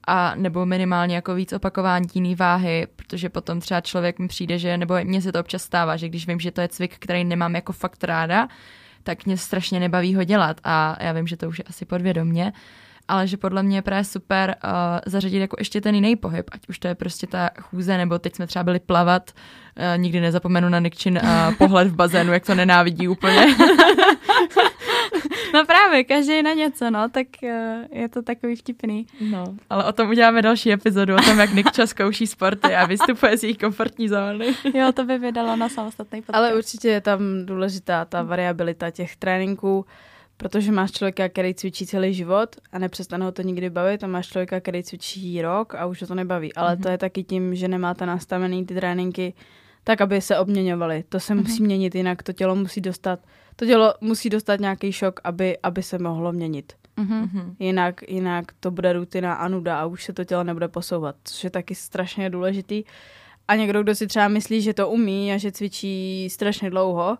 [0.07, 4.77] a nebo minimálně jako víc opakování jiný váhy, protože potom třeba člověk mi přijde, že
[4.77, 7.55] nebo mně se to občas stává, že když vím, že to je cvik, který nemám
[7.55, 8.49] jako fakt ráda,
[9.05, 12.53] tak mě strašně nebaví ho dělat a já vím, že to už je asi podvědomně,
[13.09, 14.71] ale že podle mě je právě super uh,
[15.07, 18.37] zařadit jako ještě ten jiný pohyb, ať už to je prostě ta chůze, nebo teď
[18.37, 22.55] jsme třeba byli plavat, uh, nikdy nezapomenu na Nikčin uh, pohled v bazénu, jak to
[22.55, 23.47] nenávidí úplně.
[25.55, 27.51] No právě, každý na něco, no, tak uh,
[27.90, 29.07] je to takový vtipný.
[29.21, 33.38] No, ale o tom uděláme další epizodu, o tom, jak Nikča zkouší sporty a vystupuje
[33.38, 34.55] z jejich komfortní zóny.
[34.75, 36.37] jo, to by vydalo na samostatný podcast.
[36.37, 39.87] Ale určitě je tam důležitá ta variabilita těch tréninků,
[40.37, 44.29] protože máš člověka, který cvičí celý život a nepřestane ho to nikdy bavit a máš
[44.29, 46.55] člověka, který cvičí rok a už ho to nebaví.
[46.55, 46.83] Ale mm-hmm.
[46.83, 49.35] to je taky tím, že nemáte nastavený ty tréninky
[49.85, 51.05] tak, aby se obměňovaly.
[51.09, 51.43] To se mm-hmm.
[51.43, 53.21] musí měnit, jinak to tělo musí dostat
[53.57, 56.73] to tělo musí dostat nějaký šok, aby, aby se mohlo měnit.
[56.99, 57.55] Mm-hmm.
[57.59, 61.45] Jinak, jinak to bude rutina a nuda a už se to tělo nebude posouvat, což
[61.45, 62.85] je taky strašně důležitý.
[63.49, 67.19] A někdo, kdo si třeba myslí, že to umí a že cvičí strašně dlouho,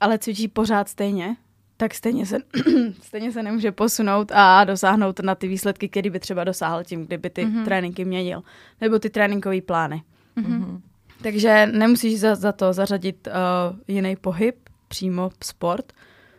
[0.00, 1.36] ale cvičí pořád stejně,
[1.76, 2.38] tak stejně se,
[3.02, 7.30] stejně se nemůže posunout a dosáhnout na ty výsledky, které by třeba dosáhl tím, kdyby
[7.30, 7.64] ty mm-hmm.
[7.64, 8.42] tréninky měnil.
[8.80, 10.02] Nebo ty tréninkové plány.
[10.36, 10.80] Mm-hmm.
[11.22, 15.92] Takže nemusíš za, za to zařadit uh, jiný pohyb, přímo sport,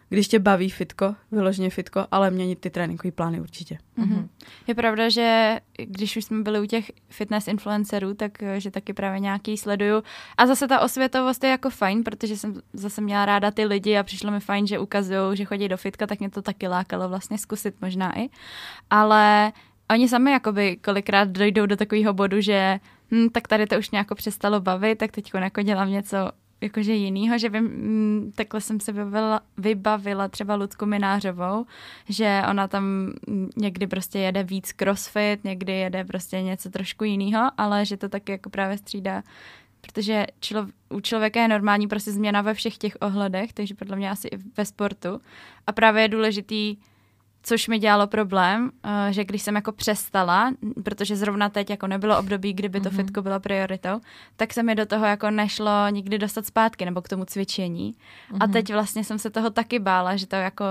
[0.10, 3.78] když tě baví fitko, vyloženě fitko, ale měnit ty tréninkové plány určitě.
[3.98, 4.28] Mm-hmm.
[4.68, 8.94] Je pravda, že když už jsme byli u těch fitness influencerů, tak eh, že taky
[8.94, 10.04] právě nějaký sleduju.
[10.38, 14.04] A zase ta osvětovost je jako fajn, protože jsem zase měla ráda ty lidi a
[14.04, 17.38] přišlo mi fajn, že ukazují, že chodí do fitka, tak mě to taky lákalo vlastně
[17.38, 18.30] zkusit možná i.
[18.90, 19.52] Ale
[19.92, 22.80] oni sami jakoby kolikrát dojdou do takového bodu, že
[23.12, 26.18] hm, tak tady to už nějak přestalo bavit, tak teď jako dělám něco
[26.62, 31.65] jakože jinýho, že vím, mm, takhle jsem se vybavila, vybavila třeba Lucku Minářovou,
[32.10, 33.13] že ona tam
[33.58, 38.32] někdy prostě jede víc crossfit, někdy jede prostě něco trošku jiného, ale že to taky
[38.32, 39.24] jako právě střídá
[39.82, 44.10] protože člo, u člověka je normální prostě změna ve všech těch ohledech, takže podle mě
[44.10, 45.21] asi i ve sportu.
[45.67, 46.78] A právě je důležitý
[47.43, 52.19] což mi dělalo problém, uh, že když jsem jako přestala, protože zrovna teď jako nebylo
[52.19, 52.95] období, kdyby to mm-hmm.
[52.95, 54.01] fitko bylo prioritou,
[54.36, 57.93] tak se mi do toho jako nešlo nikdy dostat zpátky nebo k tomu cvičení.
[57.93, 58.38] Mm-hmm.
[58.39, 60.65] A teď vlastně jsem se toho taky bála, že to jako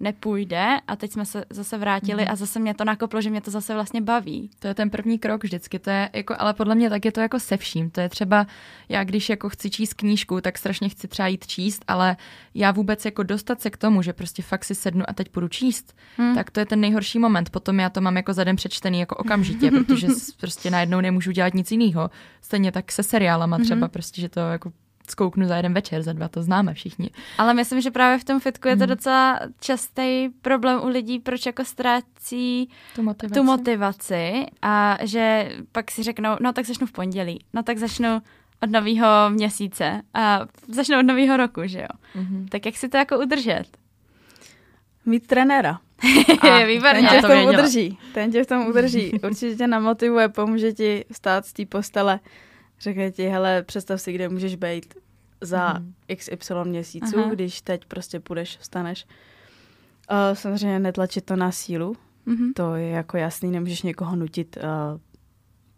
[0.00, 2.30] nepůjde a teď jsme se zase vrátili mm.
[2.30, 4.50] a zase mě to nakoplo, že mě to zase vlastně baví.
[4.58, 7.20] To je ten první krok vždycky, to je jako, ale podle mě tak je to
[7.20, 7.90] jako se vším.
[7.90, 8.46] To je třeba,
[8.88, 12.16] já když jako chci číst knížku, tak strašně chci třeba jít číst, ale
[12.54, 15.48] já vůbec jako dostat se k tomu, že prostě fakt si sednu a teď budu
[15.48, 16.34] číst, hmm.
[16.34, 17.50] tak to je ten nejhorší moment.
[17.50, 20.08] Potom já to mám jako za den přečtený jako okamžitě, protože
[20.40, 22.10] prostě najednou nemůžu dělat nic jiného.
[22.40, 23.90] Stejně tak se seriálama třeba, hmm.
[23.90, 24.72] prostě, že to jako
[25.10, 27.10] zkouknu za jeden večer, za dva, to známe všichni.
[27.38, 28.88] Ale myslím, že právě v tom fitku je to hmm.
[28.88, 33.40] docela častý problém u lidí, proč jako ztrácí tu motivaci.
[33.40, 38.22] tu motivaci a že pak si řeknou, no tak začnu v pondělí, no tak začnu
[38.62, 41.88] od nového měsíce a začnu od nového roku, že jo.
[42.16, 42.48] Mm-hmm.
[42.48, 43.64] Tak jak si to jako udržet?
[45.06, 45.78] Mít trenéra.
[46.40, 47.08] A, Výborně.
[47.08, 47.98] Ten tě v tom udrží.
[48.14, 49.20] Ten tě v tom udrží.
[49.24, 52.20] Určitě tě namotivuje, pomůže ti stát z té postele
[52.80, 54.94] Řekne ti, hele, představ si, kde můžeš být
[55.40, 55.94] za mm.
[56.16, 57.30] XY měsíců, Aha.
[57.30, 59.06] když teď prostě půjdeš, vstaneš.
[60.10, 62.52] Uh, samozřejmě netlačit to na sílu, mm-hmm.
[62.56, 65.00] to je jako jasný, nemůžeš někoho nutit uh,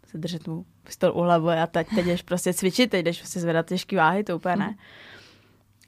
[0.07, 3.39] se držet mu pistol u hlavu a teď, teď jdeš prostě cvičit, teď jdeš prostě
[3.39, 4.67] zvedat těžké váhy, to úplně ne.
[4.67, 4.75] Mm.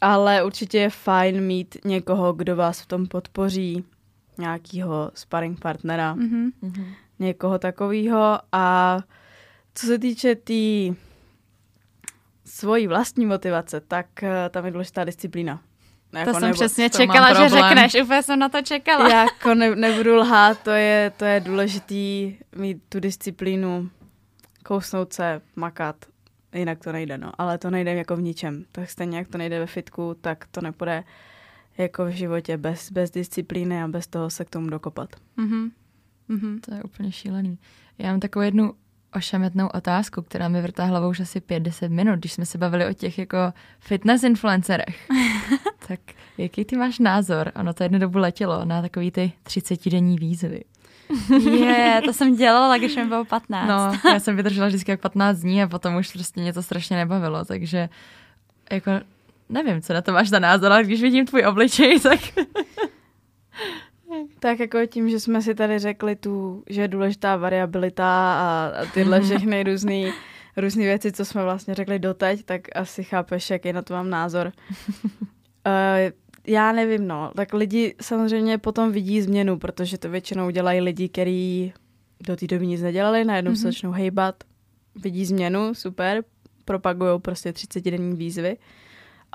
[0.01, 3.84] Ale určitě je fajn mít někoho, kdo vás v tom podpoří,
[4.38, 6.51] nějakýho sparring partnera, mm-hmm.
[7.19, 8.97] někoho takového a
[9.75, 10.95] co se týče té tý
[12.45, 15.61] svojí vlastní motivace, tak uh, tam je důležitá disciplína.
[16.13, 19.09] Jako to jsem nebo, přesně to čekala, že řekneš, úplně jsem na to čekala.
[19.09, 23.89] Jako ne, nebudu lhát, to je, to je důležitý mít tu disciplínu,
[24.63, 25.95] kousnout se, makat,
[26.53, 27.31] jinak to nejde, no.
[27.38, 28.65] Ale to nejde jako v ničem.
[28.71, 31.03] Tak stejně jak to nejde ve fitku, tak to nepůjde
[31.77, 35.09] jako v životě bez, bez disciplíny a bez toho se k tomu dokopat.
[35.38, 35.71] Mm-hmm.
[36.29, 36.59] Mm-hmm.
[36.59, 37.59] To je úplně šílený.
[37.97, 38.73] Já mám takovou jednu
[39.15, 42.93] ošemetnou otázku, která mi vrtá hlavou už asi 5-10 minut, když jsme se bavili o
[42.93, 43.38] těch jako
[43.80, 45.10] fitness influencerech.
[45.88, 45.99] tak
[46.38, 47.51] jaký ty máš názor?
[47.56, 50.63] Ono to jednu dobu letělo na takový ty 30-denní výzvy.
[51.51, 53.67] Je, to jsem dělala, když mi bylo 15.
[53.67, 56.97] No, já jsem vydržela vždycky jak 15 dní a potom už prostě mě to strašně
[56.97, 57.89] nebavilo, takže
[58.71, 58.91] jako
[59.49, 62.19] nevím, co na to máš za názor, ale když vidím tvůj obličej, tak
[64.39, 68.86] tak jako tím, že jsme si tady řekli tu, že je důležitá variabilita a, a
[68.93, 70.12] tyhle všechny různé
[70.58, 74.51] různé věci, co jsme vlastně řekli doteď, tak asi chápeš, jaký na to mám názor.
[75.04, 75.12] uh,
[76.47, 77.32] já nevím, no.
[77.36, 81.73] Tak lidi samozřejmě potom vidí změnu, protože to většinou dělají lidi, kteří
[82.28, 83.56] do té doby nic nedělali, najednou mm-hmm.
[83.56, 83.71] se mhm.
[83.71, 84.43] začnou hejbat,
[84.95, 86.23] vidí změnu, super,
[86.65, 88.58] propagují prostě 30-denní výzvy.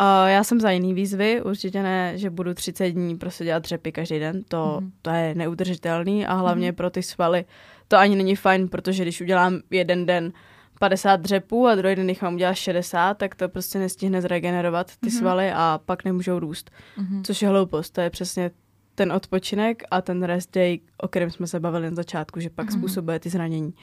[0.01, 3.93] Uh, já jsem za jiný výzvy, určitě ne, že budu 30 dní prostě dělat dřepy
[3.93, 4.93] každý den, to, mm.
[5.03, 6.77] to je neudržitelný a hlavně mm.
[6.77, 7.45] pro ty svaly
[7.89, 10.33] to ani není fajn, protože když udělám jeden den
[10.79, 15.07] 50 dřepů a druhý den jich mám udělat 60, tak to prostě nestihne zregenerovat ty
[15.07, 15.11] mm.
[15.11, 17.25] svaly a pak nemůžou růst, mm.
[17.25, 18.51] což je hloupost, to je přesně
[18.95, 22.71] ten odpočinek a ten rest day, o kterém jsme se bavili na začátku, že pak
[22.71, 22.79] mm.
[22.79, 23.75] způsobuje ty zranění.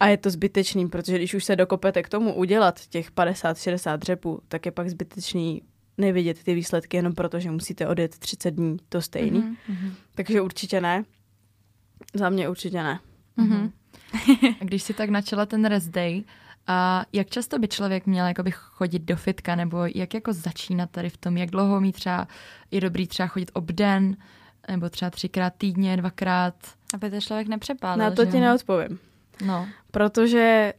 [0.00, 4.40] A je to zbytečný, protože když už se dokopete k tomu udělat těch 50-60 dřepů,
[4.48, 5.62] tak je pak zbytečný
[5.98, 9.42] nevidět ty výsledky jenom proto, že musíte odjet 30 dní to stejný.
[9.42, 9.92] Mm-hmm.
[10.14, 11.04] Takže určitě ne.
[12.14, 13.00] Za mě určitě ne.
[13.38, 13.72] Mm-hmm.
[14.60, 16.24] A když si tak načala ten rest day,
[16.66, 21.10] a jak často by člověk měl jakoby chodit do fitka, nebo jak jako začínat tady
[21.10, 22.28] v tom, jak dlouho mít třeba,
[22.70, 24.16] je dobrý třeba chodit obden,
[24.70, 26.54] nebo třeba třikrát týdně, dvakrát?
[26.94, 28.04] Aby to člověk nepřepálil.
[28.04, 28.98] Na to ti neodpovím.
[29.44, 29.68] No.
[29.90, 30.72] Protože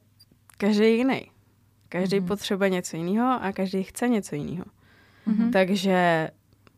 [0.58, 1.32] každý je jiný.
[1.90, 2.28] Každý mm-hmm.
[2.28, 4.66] potřebuje něco jiného a každý chce něco jiného.
[5.28, 5.52] Mm-hmm.
[5.52, 6.30] Takže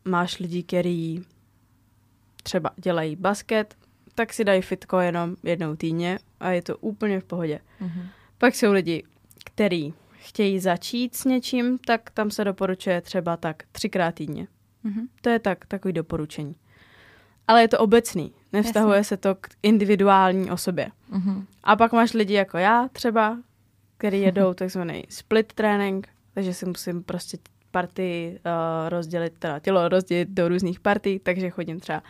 [0.06, 1.26] máš lidi, kteří
[2.44, 3.76] třeba dělají basket,
[4.16, 7.60] tak si dají fitko jenom jednou týdně a je to úplně v pohodě.
[7.82, 8.08] Mm-hmm.
[8.38, 9.04] Pak jsou lidi,
[9.46, 14.48] kteří chtějí začít s něčím, tak tam se doporučuje třeba tak třikrát týdně.
[14.86, 15.08] Mm-hmm.
[15.22, 16.56] To je tak, takový doporučení.
[17.50, 18.32] Ale je to obecný.
[18.54, 19.08] Nevztahuje Jasně.
[19.08, 20.92] se to k individuální osobě.
[21.12, 21.46] Uh-huh.
[21.64, 23.38] A pak máš lidi jako já třeba,
[23.98, 27.38] který jedou takzvaný split trénink, takže si musím prostě
[27.72, 32.04] party uh, rozdělit, teda tělo rozdělit do různých partí, takže chodím třeba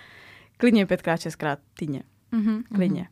[0.58, 2.04] klidně pětkrát, šestkrát týdně.
[2.34, 2.64] Uh-huh.
[2.76, 3.08] Klidně.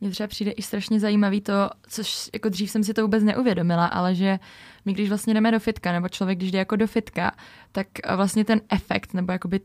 [0.00, 3.86] Mně třeba přijde i strašně zajímavý to, což jako dřív jsem si to vůbec neuvědomila,
[3.86, 4.38] ale že
[4.84, 7.32] my když vlastně jdeme do fitka, nebo člověk když jde jako do fitka,
[7.72, 9.60] tak vlastně ten efekt, nebo jakoby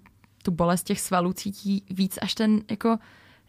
[0.50, 2.98] tu bolest těch svalů cítí víc až ten jako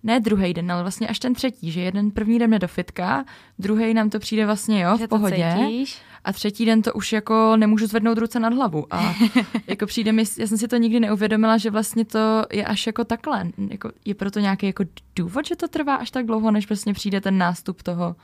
[0.03, 3.25] ne druhý den, ale vlastně až ten třetí, že jeden první den do fitka,
[3.59, 5.55] druhý nám to přijde vlastně jo, v Že pohodě.
[5.59, 5.99] cítíš?
[6.25, 8.87] A třetí den to už jako nemůžu zvednout ruce nad hlavu.
[8.95, 9.15] A
[9.67, 13.05] jako přijde mi, já jsem si to nikdy neuvědomila, že vlastně to je až jako
[13.05, 13.47] takhle.
[13.71, 14.85] Jako, je proto nějaký jako
[15.17, 18.17] důvod, že to trvá až tak dlouho, než vlastně přijde ten nástup toho.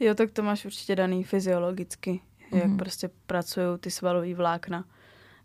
[0.00, 2.56] Jo, tak to máš určitě daný fyziologicky, mm-hmm.
[2.56, 2.76] jak Mhm.
[2.76, 4.84] prostě pracují ty svalové vlákna,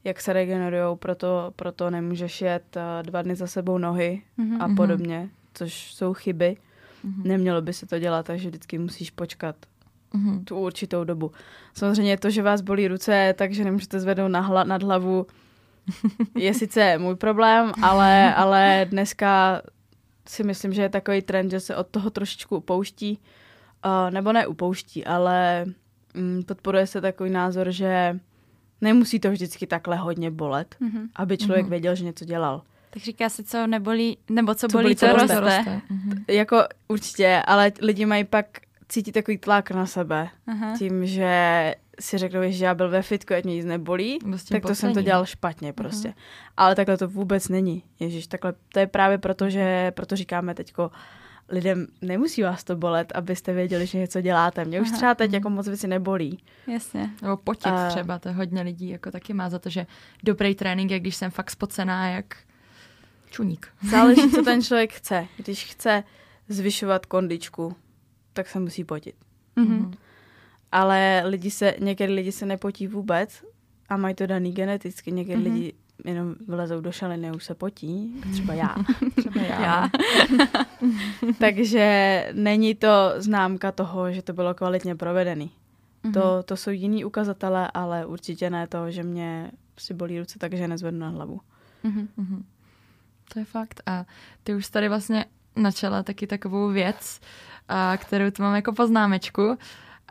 [0.03, 4.61] jak se regenerují, proto, proto nemůžeš jet eh, dva dny za sebou nohy Mhm.
[4.61, 4.75] a Mhm.
[4.75, 6.57] podobně, což jsou chyby.
[7.03, 7.23] Mhm.
[7.27, 9.55] Nemělo by se to dělat, takže vždycky musíš počkat
[10.13, 10.45] Mhm.
[10.45, 11.31] tu určitou dobu.
[11.73, 15.25] Samozřejmě to, že vás bolí ruce, takže nemůžete zvednout na hla, nad hlavu,
[16.35, 19.61] je sice můj problém, ale, ale dneska
[20.27, 23.19] si myslím, že je takový trend, že se od toho trošičku upouští,
[23.85, 25.65] uh, nebo ne upouští, ale
[26.13, 28.19] mm, podporuje se takový názor, že
[28.81, 31.07] nemusí to vždycky takhle hodně bolet, Mhm.
[31.15, 31.69] aby člověk Mhm.
[31.69, 32.61] věděl, že něco dělal.
[32.89, 35.39] Tak říká se, co nebolí, nebo co, Co bolí, bolí, to roste.
[35.39, 35.81] roste.
[35.89, 36.23] Mhm.
[36.27, 38.45] Jako určitě, ale lidi mají pak
[38.89, 40.73] cítí takový tlak na sebe, Aha.
[40.77, 44.61] tím, že si řeknou, že já byl ve fitku, ať mě nic nebolí, tím tak
[44.65, 46.13] to jsem to dělal špatně prostě.
[46.57, 47.83] Ale takhle to vůbec není.
[47.99, 50.91] Ježíš, takhle to je právě proto, že proto říkáme teďko,
[51.49, 54.65] lidem nemusí vás to bolet, abyste věděli, že něco děláte.
[54.65, 54.97] Mě už Aha.
[54.97, 56.39] třeba teď jako moc věci nebolí.
[56.67, 57.09] Jasně.
[57.21, 59.85] Nebo potit A- třeba, to hodně lidí jako taky má za to, že
[60.23, 62.35] dobrý trénink je, když jsem fakt spocená jak
[63.29, 63.67] čuník.
[63.89, 65.27] Záleží, co ten člověk chce.
[65.37, 66.03] Když chce
[66.49, 67.75] zvyšovat kondičku,
[68.33, 69.15] tak se musí potit.
[69.55, 69.93] Mhm.
[70.71, 73.43] Ale lidi se, někdy lidi se nepotí vůbec
[73.89, 75.11] a mají to daný geneticky.
[75.11, 75.43] Někdy Mhm.
[75.43, 75.73] lidi
[76.05, 78.75] jenom vylezou do šaliny a už se potí, třeba já.
[79.17, 79.61] Třeba já.
[79.61, 79.89] Já.
[81.39, 85.51] Takže není to známka toho, že to bylo kvalitně provedený.
[86.03, 86.13] Mhm.
[86.13, 90.67] To, to jsou jiný ukazatele, ale určitě ne to, že mě si bolí ruce, takže
[90.67, 91.41] nezvednu na hlavu.
[91.83, 92.07] Mhm.
[92.17, 92.43] Mhm.
[93.33, 93.81] To je fakt.
[93.85, 94.05] A
[94.43, 97.19] ty už tady vlastně načala taky takovou věc,
[97.67, 99.57] a, kterou tu mám jako poznámečku.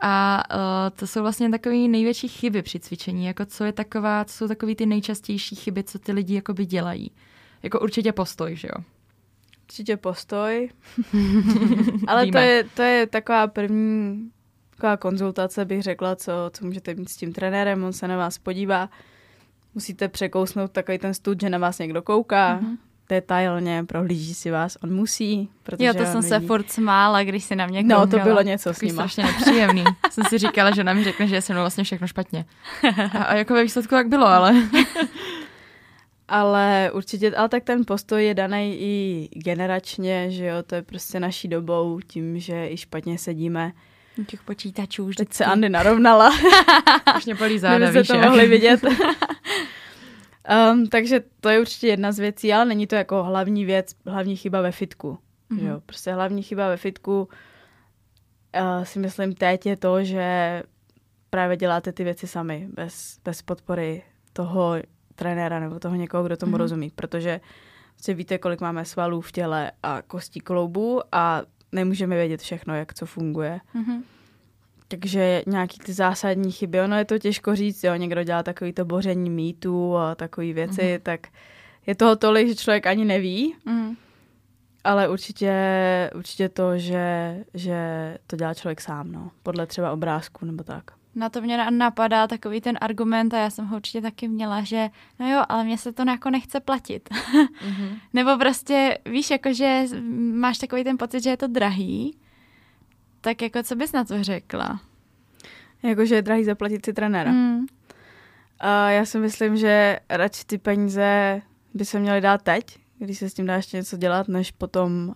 [0.01, 3.25] A uh, to jsou vlastně takové největší chyby při cvičení.
[3.25, 7.11] Jako co je taková, co jsou takové ty nejčastější chyby, co ty lidi jakoby dělají.
[7.63, 8.83] Jako určitě postoj, že jo?
[9.63, 10.69] Určitě postoj.
[12.07, 14.31] ale to je, to je taková první
[14.77, 18.37] taková konzultace, bych řekla, co, co můžete mít s tím trenérem, on se na vás
[18.37, 18.89] podívá.
[19.73, 22.55] Musíte překousnout takový ten stud, že na vás někdo kouká.
[22.55, 22.77] Mhm.
[23.09, 26.47] Detailně prohlíží si vás, on musí, protože Jo, to jsem se neví.
[26.47, 28.23] furt smála, když si na mě No, to koukala.
[28.23, 28.93] bylo něco s nima.
[29.07, 29.83] strašně nepříjemný.
[30.11, 32.45] Jsem si říkala, že mi řekne, že je se mnou vlastně všechno špatně.
[33.19, 34.55] A, a jako ve výsledku tak bylo, ale...
[36.29, 41.19] Ale určitě, ale tak ten postoj je daný i generačně, že jo, to je prostě
[41.19, 43.71] naší dobou, tím, že i špatně sedíme.
[44.17, 46.31] U těch počítačů už Teď se Andy narovnala,
[47.17, 48.81] Už mě bolí záda, víš, to mohli vidět.
[50.73, 54.35] Um, takže to je určitě jedna z věcí, ale není to jako hlavní věc, hlavní
[54.35, 55.17] chyba ve fitku.
[55.51, 55.59] Mm-hmm.
[55.59, 55.81] Že jo?
[55.85, 57.29] Prostě hlavní chyba ve fitku
[58.59, 60.63] uh, si myslím teď je to, že
[61.29, 64.75] právě děláte ty věci sami, bez, bez podpory toho
[65.15, 66.55] trenéra nebo toho někoho, kdo tomu Mhm.
[66.55, 66.61] mm-hmm.
[66.61, 67.41] rozumí, protože
[67.93, 72.93] prostě víte, kolik máme svalů v těle a kostí kloubů a nemůžeme vědět všechno, jak
[72.93, 73.59] co funguje.
[73.73, 74.03] Mhm.
[74.87, 78.85] Takže nějaký ty zásadní chyby, ono je to těžko říct, jo, někdo dělá takový to
[78.85, 80.91] boření mýtů a takové věci, Mhm.
[80.91, 80.99] mm-hmm.
[81.03, 81.19] tak
[81.87, 83.95] je toho tolik, že člověk ani neví, Mhm.
[84.83, 85.51] ale určitě,
[86.15, 87.77] určitě to, že, že
[88.27, 90.83] to dělá člověk sám, no, podle třeba obrázku nebo tak.
[91.15, 94.61] Na to mě na- napadá takový ten argument a já jsem ho určitě taky měla,
[94.61, 97.09] že no jo, ale mě se to jako nechce platit.
[97.67, 97.87] Mhm.
[98.13, 99.83] Nebo prostě víš, jako že
[100.33, 102.17] máš takový ten pocit, že je to drahý,
[103.21, 104.79] tak jako co bys na to řekla?
[105.83, 107.31] Jakože je drahý zaplatit si trenéra.
[107.31, 107.65] Mm.
[108.59, 111.41] A já si myslím, že radši ty peníze
[111.73, 112.63] by se měly dát teď,
[112.99, 115.13] když se s tím dá ještě něco dělat, než potom uh,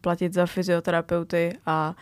[0.00, 1.94] platit za fyzioterapeuty a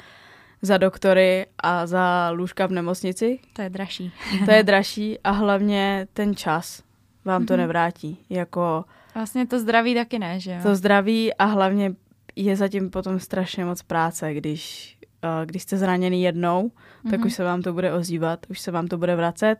[0.62, 3.38] za doktory a za lůžka v nemocnici.
[3.52, 4.12] To je dražší.
[4.44, 6.82] To je dražší a hlavně ten čas
[7.24, 7.60] vám to Mhm.
[7.60, 8.18] nevrátí.
[8.30, 8.84] Jako
[9.14, 10.58] Vlastně to zdraví taky ne, že jo?
[10.62, 11.92] to zdraví a hlavně
[12.36, 14.96] je zatím potom strašně moc práce, když,
[15.44, 16.70] když jste zraněný jednou,
[17.10, 17.26] tak Mhm.
[17.26, 19.56] už se vám to bude ozývat, už se vám to bude vracet.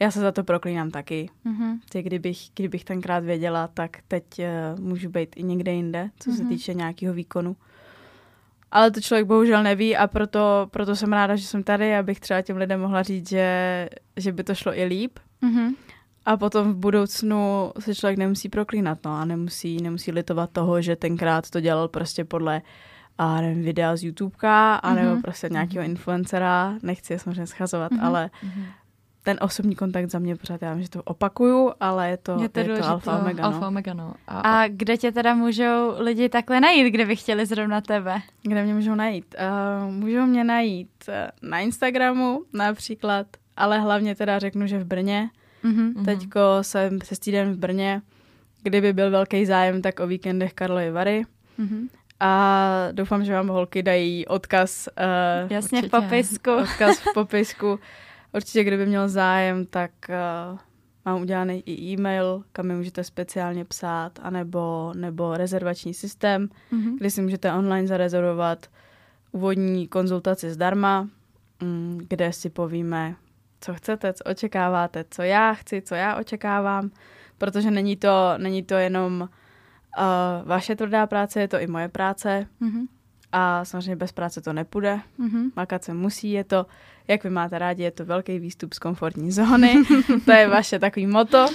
[0.00, 1.30] Já se za to proklínám taky.
[1.44, 1.78] Mhm.
[1.88, 6.42] Ty, kdybych, kdybych tenkrát věděla, tak teď uh, můžu být i někde jinde, co se
[6.42, 6.48] Mhm.
[6.52, 7.56] týče nějakého výkonu.
[8.70, 12.42] Ale to člověk bohužel neví a proto, proto jsem ráda, že jsem tady, abych třeba
[12.42, 15.18] těm lidem mohla říct, že, že by to šlo i líp.
[15.40, 15.74] Mhm.
[16.26, 20.96] A potom v budoucnu se člověk nemusí proklínat no, a nemusí, nemusí litovat toho, že
[20.96, 22.62] tenkrát to dělal prostě podle
[23.18, 25.22] a nevím, videa z YouTubeka, anebo Mhm.
[25.22, 28.04] prostě nějakého influencera, nechci je samozřejmě schazovat, Mhm.
[28.04, 28.64] ale Mhm.
[29.22, 32.48] ten osobní kontakt za mě pořád, já vím, že to opakuju, ale je to, Je
[32.48, 32.88] to je to důležité.
[32.88, 33.42] alfa omega.
[33.42, 33.54] No.
[33.54, 34.14] Alfa Omega, no.
[34.28, 38.22] A, A kde tě teda můžou lidi takhle najít, kde by chtěli zrovna tebe?
[38.42, 39.34] Kde mě můžou najít?
[39.86, 45.30] Uh, můžou mě najít uh, na Instagramu například, ale hlavně teda řeknu, že v Brně.
[45.62, 45.92] Mhm.
[45.96, 46.04] Mhm.
[46.04, 48.02] Teďko jsem se týden v Brně.
[48.62, 51.24] Kdyby byl velký zájem, tak o víkendech Karlovy Vary.
[51.58, 51.88] Mhm.
[52.26, 54.88] A doufám, že vám holky dají odkaz,
[55.44, 56.00] uh, Jasně v Určitě.
[56.00, 56.50] popisku.
[56.62, 57.78] odkaz v popisku.
[58.32, 59.90] Určitě, kdyby měl zájem, tak
[60.52, 60.58] uh,
[61.04, 66.96] mám udělaný i e-mail, kam mi můžete speciálně psát, anebo, nebo rezervační systém, Mhm.
[66.98, 68.66] kdy si můžete online zarezervovat
[69.32, 71.08] úvodní konzultaci zdarma,
[71.62, 73.14] mm, kde si povíme,
[73.60, 76.90] co chcete, co očekáváte, co já chci, co já očekávám,
[77.38, 79.28] protože není to, není to jenom
[79.98, 82.84] uh, vaše tvrdá práce, je to i moje práce Mhm.
[83.32, 85.00] a samozřejmě bez práce to nepůjde.
[85.18, 85.50] Mhm.
[85.56, 86.66] Makat se musí, je to,
[87.08, 89.74] jak vy máte rádi, je to velký výstup z komfortní zóny.
[90.24, 91.46] to je vaše takový moto.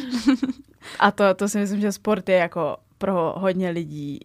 [0.99, 4.19] A to, to si myslím, že sport je jako pro hodně lidí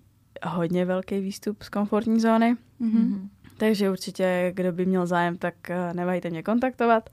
[0.46, 2.56] hodně velký výstup z komfortní zóny.
[2.78, 2.98] Mhm.
[2.98, 3.28] Mhm.
[3.56, 7.10] Takže určitě, kdo by měl zájem, tak eh, nevajte mě kontaktovat.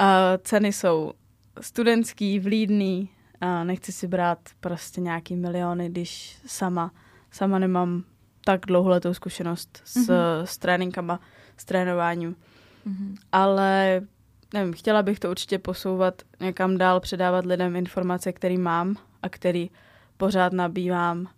[0.00, 0.06] Uh,
[0.42, 1.12] ceny jsou
[1.60, 3.08] studentský, vlídný,
[3.42, 6.90] uh, nechci si brát prostě nějaký miliony, když sama,
[7.30, 8.02] sama nemám
[8.44, 10.06] tak dlouholetou zkušenost s, Mhm.
[10.44, 11.20] s tréninkama,
[11.56, 12.36] s trénováním.
[12.84, 13.14] Mhm.
[13.32, 14.00] Ale
[14.54, 19.70] nevím, chtěla bych to určitě posouvat někam dál, předávat lidem informace, které mám a který
[20.16, 21.28] pořád nabývám, uh,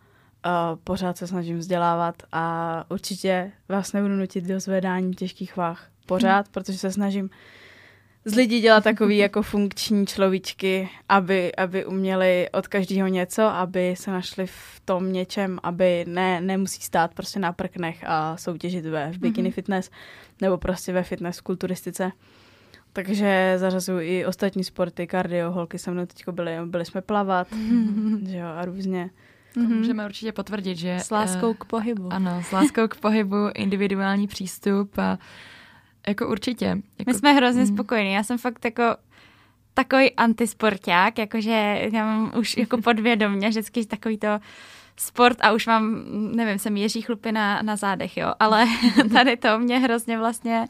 [0.85, 6.79] pořád se snažím vzdělávat a určitě vás nebudu nutit do zvedání těžkých váh pořád, protože
[6.79, 7.31] se snažím
[8.25, 14.11] z lidí dělat takový jako funkční človíčky, aby, aby uměli od každého něco, aby se
[14.11, 19.19] našli v tom něčem, aby ne, nemusí stát prostě na prknech a soutěžit ve v
[19.19, 19.55] bikini Mhm.
[19.55, 19.91] fitness
[20.41, 22.13] nebo prostě ve fitness kulturistice.
[22.93, 27.49] Takže zařazuju i ostatní sporty, kardio, holky se mnou teď byly, byli jsme plavat,
[28.29, 29.11] že jo, a různě.
[29.55, 29.77] To Mhm.
[29.77, 30.97] můžeme určitě potvrdit, že...
[31.01, 32.13] S láskou eh, k pohybu.
[32.13, 35.19] Ano, s láskou k pohybu, individuální přístup a
[36.09, 36.65] jako určitě.
[36.99, 37.67] Jako, My jsme hrozně mm.
[37.67, 38.13] spokojení.
[38.13, 38.83] Já jsem fakt jako
[39.75, 44.41] takový antisporták, jakože já mám už jako podvědomě vždycky takový to
[44.97, 46.05] sport a už mám,
[46.37, 48.67] nevím, jsem Jiří chlupy na, na zádech, jo, ale
[49.13, 50.67] tady to mě hrozně vlastně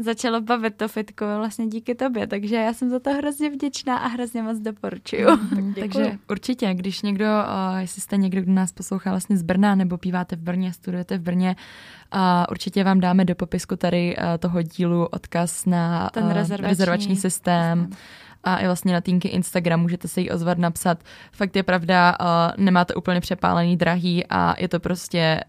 [0.00, 4.06] začalo bavit to fitko vlastně díky tobě, takže já jsem za to hrozně vděčná a
[4.08, 5.30] hrozně moc doporučuju.
[5.30, 9.74] Mhm, Takže určitě, když někdo, uh, jestli jste někdo, kdo nás poslouchá vlastně z Brna,
[9.74, 11.56] nebo býváte v Brně, studujete v Brně,
[12.14, 12.20] uh,
[12.50, 17.80] určitě vám dáme do popisku tady uh, toho dílu odkaz na Ten rezervační rezervační systém.
[17.80, 18.00] systém.
[18.44, 20.98] A i vlastně na týnky Instagram můžete se jí ozvat, napsat.
[21.32, 25.40] Fakt je pravda, uh, nemáte úplně přepálený drahý a je to prostě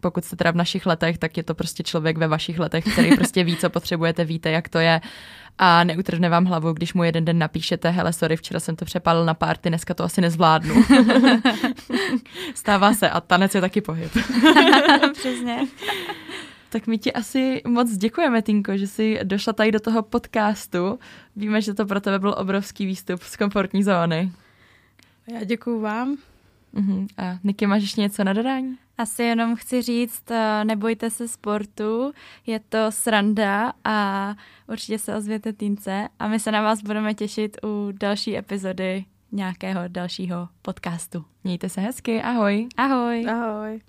[0.00, 3.16] pokud jste teda v našich letech, tak je to prostě člověk ve vašich letech, který
[3.16, 5.00] prostě ví, co potřebujete, víte, jak to je
[5.62, 9.24] a neutrhne vám hlavu, když mu jeden den napíšete, hele, sorry, včera jsem to přepálil
[9.24, 10.74] na párty, dneska to asi nezvládnu.
[12.54, 14.12] Stává se a tanec je taky pohyb.
[15.12, 15.66] Přesně.
[16.68, 20.98] Tak my ti asi moc děkujeme, Tinko, že jsi došla tady do toho podcastu.
[21.36, 24.32] Víme, že to pro tebe byl obrovský výstup z komfortní zóny.
[25.32, 26.16] Já děkuju vám.
[26.74, 27.06] Uh-huh.
[27.16, 28.78] A Niky, máš ještě něco na dodání?
[28.98, 32.12] Asi jenom chci říct, eh, nebojte se sportu,
[32.46, 34.34] je to sranda a
[34.68, 39.80] určitě se ozvěte týnce a my se na vás budeme těšit u další epizody nějakého
[39.88, 41.24] dalšího podcastu.
[41.44, 42.68] Mějte se hezky, ahoj.
[42.76, 43.26] Ahoj!
[43.28, 43.80] Ahoj.